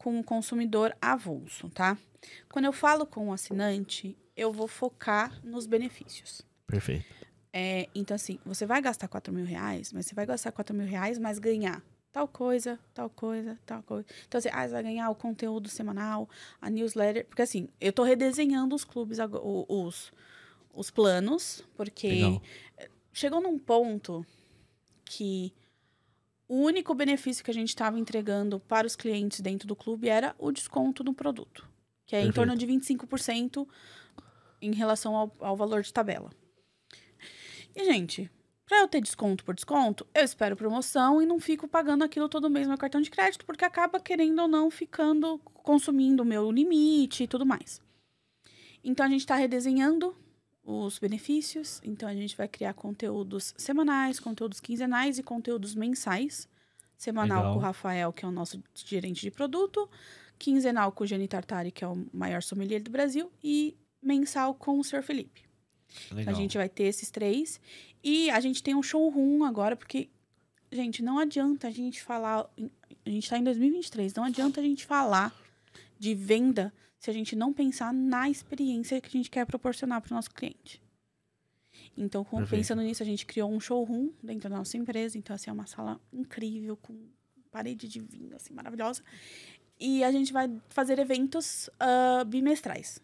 [0.05, 1.97] com o consumidor avulso, tá?
[2.53, 6.43] Quando eu falo com o assinante, eu vou focar nos benefícios.
[6.67, 7.07] Perfeito.
[7.51, 10.87] É, então, assim, você vai gastar 4 mil reais, mas você vai gastar 4 mil
[10.87, 11.83] reais, mas ganhar
[12.13, 14.07] tal coisa, tal coisa, tal coisa.
[14.29, 16.29] Então, assim, ah, você vai ganhar o conteúdo semanal,
[16.61, 17.25] a newsletter.
[17.25, 20.13] Porque, assim, eu tô redesenhando os clubes, os,
[20.75, 22.43] os planos, porque Legal.
[23.11, 24.23] chegou num ponto
[25.03, 25.51] que
[26.55, 30.37] o único benefício que a gente estava entregando para os clientes dentro do clube era
[30.39, 31.69] o desconto do produto,
[32.07, 33.67] que é em torno de 25%
[34.63, 36.31] em relação ao, ao valor de tabela.
[37.75, 38.31] E, gente,
[38.69, 42.49] para eu ter desconto por desconto, eu espero promoção e não fico pagando aquilo todo
[42.49, 46.53] mês no meu cartão de crédito, porque acaba, querendo ou não, ficando consumindo o meu
[46.53, 47.83] limite e tudo mais.
[48.85, 50.15] Então, a gente está redesenhando
[50.65, 51.81] os benefícios.
[51.85, 56.49] Então, a gente vai criar conteúdos semanais, conteúdos quinzenais e conteúdos mensais.
[56.97, 57.53] Semanal Legal.
[57.53, 59.89] com o Rafael, que é o nosso gerente de produto.
[60.39, 63.31] Quinzenal com o Jenny Tartari, que é o maior sommelier do Brasil.
[63.43, 65.03] E mensal com o Sr.
[65.03, 65.43] Felipe.
[66.11, 67.61] Então, a gente vai ter esses três.
[68.03, 70.09] E a gente tem um showroom agora, porque,
[70.73, 72.49] gente, não adianta a gente falar.
[73.05, 75.35] A gente está em 2023, não adianta a gente falar
[75.99, 76.73] de venda
[77.05, 80.31] se a gente não pensar na experiência que a gente quer proporcionar para o nosso
[80.31, 80.83] cliente.
[81.95, 85.19] Então, com, pensando nisso, a gente criou um showroom dentro da nossa empresa.
[85.19, 86.97] Então, assim, é uma sala incrível, com
[87.51, 89.03] parede de vinho, assim, maravilhosa.
[89.79, 93.03] E a gente vai fazer eventos uh, bimestrais.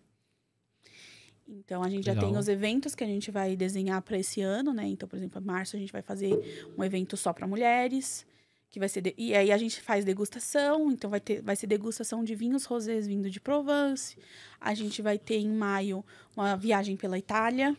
[1.46, 2.22] Então, a gente Legal.
[2.22, 4.86] já tem os eventos que a gente vai desenhar para esse ano, né?
[4.86, 8.24] Então, por exemplo, em março a gente vai fazer um evento só para mulheres
[8.71, 9.14] que vai ser de...
[9.18, 13.07] e aí a gente faz degustação, então vai ter vai ser degustação de vinhos rosés
[13.07, 14.16] vindo de Provence.
[14.61, 16.05] A gente vai ter em maio
[16.37, 17.77] uma viagem pela Itália.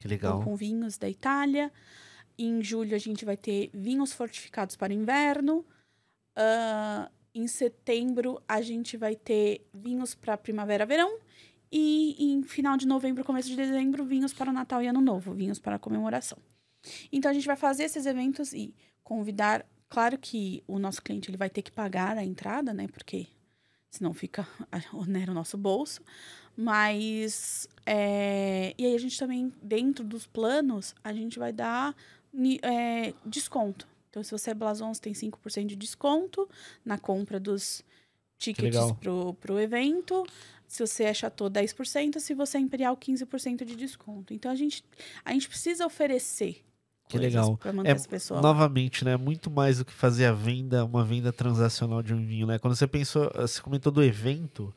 [0.00, 0.40] Que legal.
[0.40, 1.72] Então, com vinhos da Itália.
[2.36, 5.64] Em julho a gente vai ter vinhos fortificados para inverno.
[6.36, 11.20] Uh, em setembro a gente vai ter vinhos para primavera-verão.
[11.70, 15.32] E em final de novembro, começo de dezembro, vinhos para o Natal e Ano Novo,
[15.32, 16.36] vinhos para a comemoração.
[17.10, 21.36] Então a gente vai fazer esses eventos e convidar Claro que o nosso cliente ele
[21.36, 22.88] vai ter que pagar a entrada, né?
[22.88, 23.26] Porque
[23.90, 24.48] senão fica
[24.90, 26.00] onera o nosso bolso.
[26.56, 31.94] Mas é, e aí a gente também dentro dos planos a gente vai dar
[32.62, 33.86] é, desconto.
[34.08, 36.48] Então se você é Blason, você tem 5% de desconto
[36.82, 37.84] na compra dos
[38.38, 40.26] tickets pro, pro evento.
[40.66, 42.18] Se você é Chateau, 10%.
[42.18, 44.32] Se você é Imperial, 15% de desconto.
[44.32, 44.82] Então a gente,
[45.22, 46.64] a gente precisa oferecer
[47.12, 47.58] que legal.
[47.84, 49.16] É, novamente, né?
[49.16, 52.58] Muito mais do que fazer a venda, uma venda transacional de um vinho, né?
[52.58, 54.74] Quando você pensou, você comentou do evento,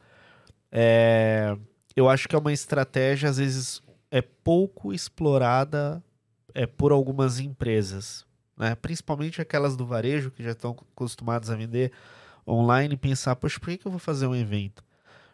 [0.71, 1.57] é,
[1.95, 3.81] eu acho que é uma estratégia, às vezes,
[4.11, 6.03] é pouco explorada
[6.53, 8.25] é, por algumas empresas,
[8.57, 8.75] né?
[8.75, 11.91] Principalmente aquelas do varejo que já estão acostumadas a vender
[12.47, 14.83] online e pensar, poxa, por que, que eu vou fazer um evento?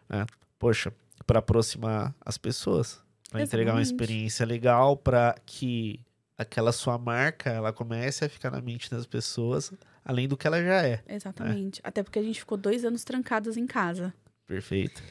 [0.08, 0.24] Né?
[0.58, 0.92] Poxa,
[1.26, 3.00] para aproximar as pessoas,
[3.30, 6.00] para entregar uma experiência legal, para que
[6.42, 9.72] aquela sua marca, ela comece a ficar na mente das pessoas,
[10.04, 10.96] além do que ela já é.
[11.06, 11.14] Né?
[11.14, 11.78] Exatamente.
[11.78, 11.82] Né?
[11.84, 14.12] Até porque a gente ficou dois anos trancados em casa.
[14.46, 15.02] Perfeito.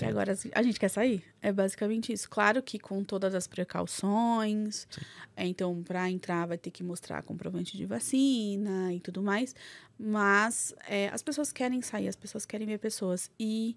[0.00, 1.22] E agora a gente quer sair?
[1.40, 2.28] É basicamente isso.
[2.28, 4.88] Claro que com todas as precauções.
[5.36, 9.54] É, então, para entrar, vai ter que mostrar comprovante de vacina e tudo mais.
[9.96, 13.30] Mas é, as pessoas querem sair, as pessoas querem ver pessoas.
[13.38, 13.76] E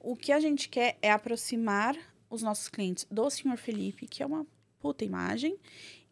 [0.00, 1.94] o que a gente quer é aproximar
[2.30, 4.46] os nossos clientes do Senhor Felipe, que é uma
[4.80, 5.58] puta imagem,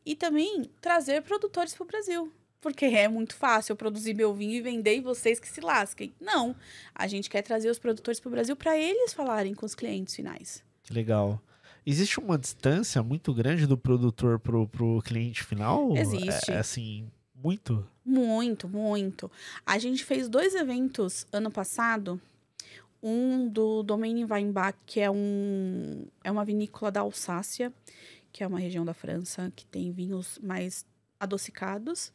[0.04, 2.32] e também trazer produtores para o Brasil.
[2.60, 6.12] Porque é muito fácil eu produzir meu vinho e vender e vocês que se lasquem.
[6.20, 6.54] Não.
[6.94, 10.14] A gente quer trazer os produtores para o Brasil para eles falarem com os clientes
[10.14, 10.62] finais.
[10.82, 11.40] Que legal.
[11.86, 15.96] Existe uma distância muito grande do produtor pro, pro cliente final?
[15.96, 16.50] Existe.
[16.50, 17.86] É, assim, muito?
[18.04, 19.30] Muito, muito.
[19.64, 22.20] A gente fez dois eventos ano passado.
[23.02, 27.72] Um do Domaine Weinbach, que é, um, é uma vinícola da Alsácia
[28.32, 30.84] que é uma região da França que tem vinhos mais
[31.18, 32.12] adocicados.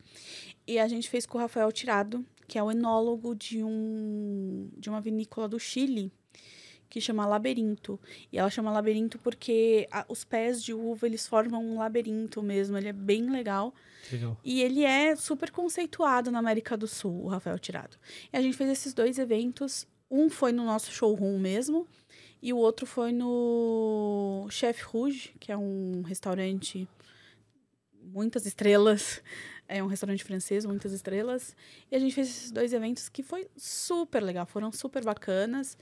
[0.68, 4.89] E a gente fez com o Rafael Tirado, que é o enólogo de, um, de
[4.89, 6.11] uma vinícola do Chile,
[6.89, 7.99] que chama Labirinto.
[8.32, 12.78] E ela chama Labirinto porque a, os pés de uva, eles formam um labirinto mesmo.
[12.78, 13.74] Ele é bem legal.
[14.11, 14.38] legal.
[14.43, 17.97] E ele é super conceituado na América do Sul, o Rafael Tirado.
[18.32, 19.88] E a gente fez esses dois eventos.
[20.09, 21.88] Um foi no nosso showroom mesmo,
[22.46, 26.88] e o outro foi no Chef Rouge, que é um restaurante
[28.00, 29.20] muitas estrelas.
[29.68, 31.56] É um restaurante francês, muitas estrelas.
[31.91, 35.76] E a gente fez esses dois eventos que foi super legal, foram super bacanas.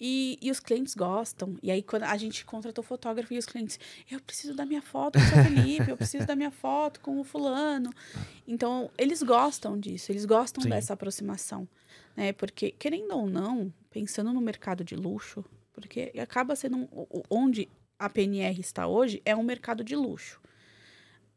[0.00, 1.58] E, e os clientes gostam.
[1.62, 3.78] E aí, quando a gente contratou fotógrafo e os clientes,
[4.10, 7.24] eu preciso da minha foto com o Felipe, eu preciso da minha foto com o
[7.24, 7.92] fulano.
[8.46, 10.70] Então, eles gostam disso, eles gostam Sim.
[10.70, 11.68] dessa aproximação.
[12.16, 12.32] Né?
[12.32, 15.44] Porque, querendo ou não, pensando no mercado de luxo,
[15.78, 16.88] porque acaba sendo um,
[17.30, 20.40] onde a PNR está hoje é um mercado de luxo.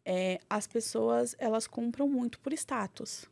[0.04, 3.30] É, as pessoas elas compram muito por status.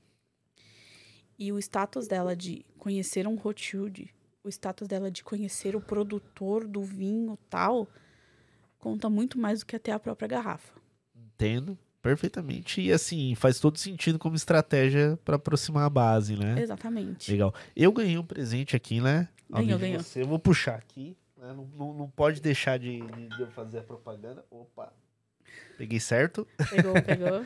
[1.38, 6.68] E o status dela de conhecer um Rothschild, o status dela de conhecer o produtor
[6.68, 7.88] do vinho tal,
[8.78, 10.80] conta muito mais do que até a própria garrafa.
[11.16, 11.78] Entendo
[12.10, 12.82] perfeitamente.
[12.82, 16.60] E assim, faz todo sentido como estratégia para aproximar a base, né?
[16.60, 17.32] Exatamente.
[17.32, 17.53] Legal.
[17.76, 19.28] Eu ganhei um presente aqui, né?
[19.49, 20.01] Ganhou, ganhou.
[20.01, 20.24] Você.
[20.24, 21.16] Eu vou puxar aqui.
[21.38, 21.53] Né?
[21.53, 24.43] Não, não, não, pode deixar de, de, eu fazer a propaganda.
[24.49, 24.91] Opa!
[25.78, 26.47] Peguei certo?
[26.70, 27.45] Pegou, pegou.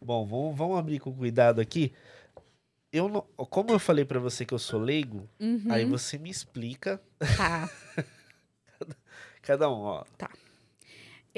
[0.00, 1.92] Bom, vamos, vamos abrir com cuidado aqui.
[2.92, 5.66] Eu não, como eu falei para você que eu sou leigo, Uhum.
[5.70, 7.00] aí você me explica
[7.36, 7.68] Tá.
[9.42, 10.04] cada um, ó.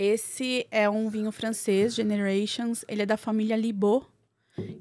[0.00, 2.84] Esse é um vinho francês, Generations.
[2.86, 4.06] Ele é da família Libot,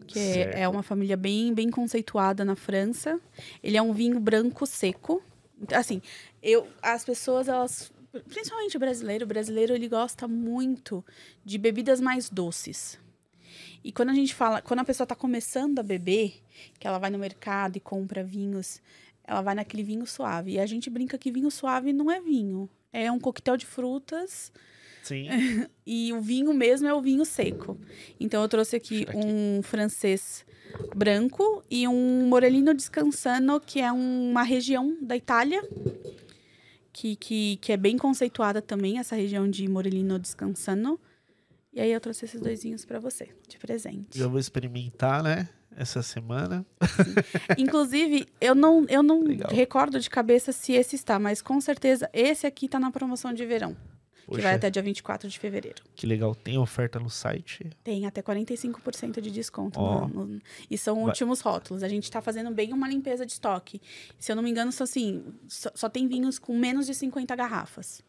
[0.05, 3.19] que é, é uma família bem, bem conceituada na França.
[3.63, 5.23] Ele é um vinho branco seco.
[5.73, 6.03] Assim,
[6.39, 7.91] eu, as pessoas, elas,
[8.29, 11.03] principalmente o brasileiro, o brasileiro ele gosta muito
[11.43, 12.99] de bebidas mais doces.
[13.83, 16.43] E quando a gente fala, quando a pessoa está começando a beber,
[16.79, 18.83] que ela vai no mercado e compra vinhos,
[19.23, 20.51] ela vai naquele vinho suave.
[20.51, 24.51] E a gente brinca que vinho suave não é vinho, é um coquetel de frutas
[25.07, 25.27] Sim.
[25.85, 27.79] e o vinho mesmo é o vinho seco.
[28.19, 29.17] Então eu trouxe aqui Aqui.
[29.17, 30.45] um francês
[30.95, 35.61] branco e um Morellino Descansano, que é uma região da Itália,
[36.91, 40.99] que, que, que é bem conceituada também, essa região de Morellino Descansano.
[41.73, 44.17] E aí eu trouxe esses dois vinhos para você, de presente.
[44.17, 45.47] Já vou experimentar, né?
[45.75, 46.65] Essa semana.
[47.55, 49.51] Inclusive, eu não, eu não Legal.
[49.51, 53.45] recordo de cabeça se esse está, mas com certeza esse aqui tá na promoção de
[53.45, 53.77] verão,
[54.27, 55.81] que Poxa, vai até dia 24 de fevereiro.
[55.95, 56.35] que legal.
[56.35, 57.69] Tem oferta no site?
[57.83, 59.79] Tem até 45% de desconto.
[59.79, 60.07] Ó.
[60.07, 61.81] no- no- e são Vai- últimos rótulos.
[61.83, 63.81] A gente tá fazendo bem uma limpeza de estoque.
[64.19, 67.35] Se eu não me engano, só assim, só, só tem vinhos com menos de 50
[67.35, 68.01] garrafas.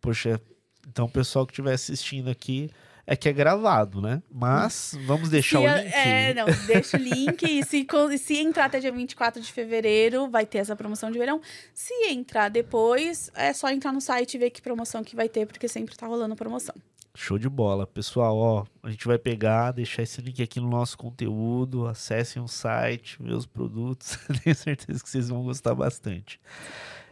[0.00, 0.40] Poxa,
[0.88, 2.70] então o pessoal que estiver assistindo aqui
[3.10, 4.22] é que é gravado, né?
[4.30, 5.92] Mas vamos deixar Se o link.
[5.92, 7.42] É, não, deixa o link.
[7.42, 7.84] e se,
[8.18, 11.40] se entrar até dia 24 de fevereiro, vai ter essa promoção de verão.
[11.74, 15.44] Se entrar depois, é só entrar no site e ver que promoção que vai ter,
[15.44, 16.76] porque sempre tá rolando promoção.
[17.12, 17.84] Show de bola.
[17.84, 22.46] Pessoal, ó, a gente vai pegar, deixar esse link aqui no nosso conteúdo, acessem o
[22.46, 24.20] site, os produtos.
[24.44, 26.40] Tenho certeza que vocês vão gostar bastante.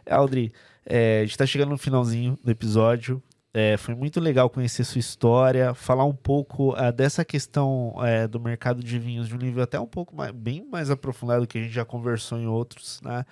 [0.09, 0.53] Aldri,
[0.85, 3.21] é, a gente tá chegando no finalzinho do episódio.
[3.51, 8.39] É, foi muito legal conhecer sua história, falar um pouco ah, dessa questão é, do
[8.39, 11.61] mercado de vinhos de um nível até um pouco mais, bem mais aprofundado que a
[11.61, 13.25] gente já conversou em outros né,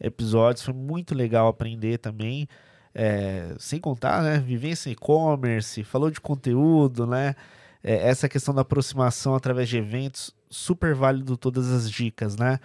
[0.00, 0.64] episódios.
[0.64, 2.48] Foi muito legal aprender também.
[2.94, 4.38] É, sem contar, né?
[4.38, 7.34] Vivência e-commerce, falou de conteúdo, né?
[7.82, 12.60] É, essa questão da aproximação através de eventos, super válido todas as dicas, né?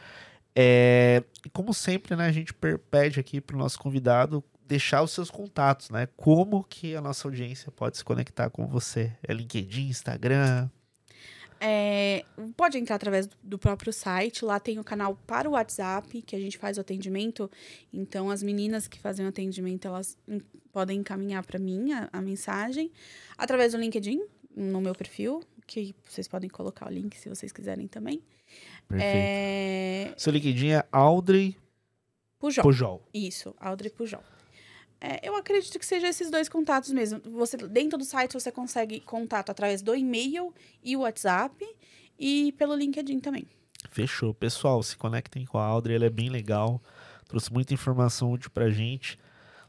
[0.56, 1.24] É,
[1.54, 2.52] como sempre, né, a gente
[2.90, 6.08] pede aqui para o nosso convidado deixar os seus contatos, né?
[6.18, 9.14] Como que a nossa audiência pode se conectar com você?
[9.24, 10.70] É LinkedIn, Instagram?
[11.60, 12.24] É,
[12.56, 14.46] pode entrar através do próprio site.
[14.46, 17.50] Lá tem o canal para o WhatsApp, que a gente faz o atendimento.
[17.92, 20.42] Então, as meninas que fazem o atendimento, elas em-
[20.72, 22.92] podem encaminhar para mim a, a mensagem.
[23.38, 24.22] Através do LinkedIn,
[24.56, 28.22] no meu perfil, que vocês podem colocar o link se vocês quiserem também.
[28.88, 29.16] Perfeito.
[29.16, 31.58] É, Seu LinkedIn é Audrey
[32.40, 32.64] Pujol.
[32.64, 33.04] Pujol.
[33.12, 34.22] Isso, Audrey Pujol.
[35.00, 37.22] É, eu acredito que seja esses dois contatos mesmo.
[37.32, 41.66] Você dentro do site você consegue contato através do e-mail e o WhatsApp
[42.18, 43.46] e pelo LinkedIn também.
[43.92, 44.34] Fechou.
[44.34, 46.82] Pessoal, se conectem com a Audrey, ela é bem legal.
[47.28, 49.20] Trouxe muita informação útil pra gente.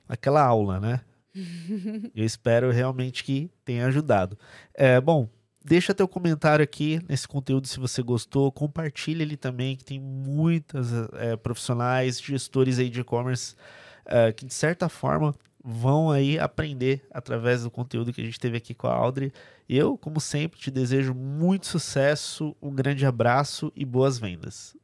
[0.09, 1.01] Aquela aula, né?
[2.15, 4.39] Eu espero realmente que tenha ajudado.
[4.73, 5.29] É, bom,
[5.63, 8.51] deixa teu comentário aqui nesse conteúdo se você gostou.
[8.51, 13.55] Compartilha ele também, que tem muitas é, profissionais, gestores aí de e-commerce
[14.09, 18.57] é, que, de certa forma, vão aí aprender através do conteúdo que a gente teve
[18.57, 19.33] aqui com a Audrey.
[19.69, 24.75] Eu, como sempre, te desejo muito sucesso, um grande abraço e boas vendas.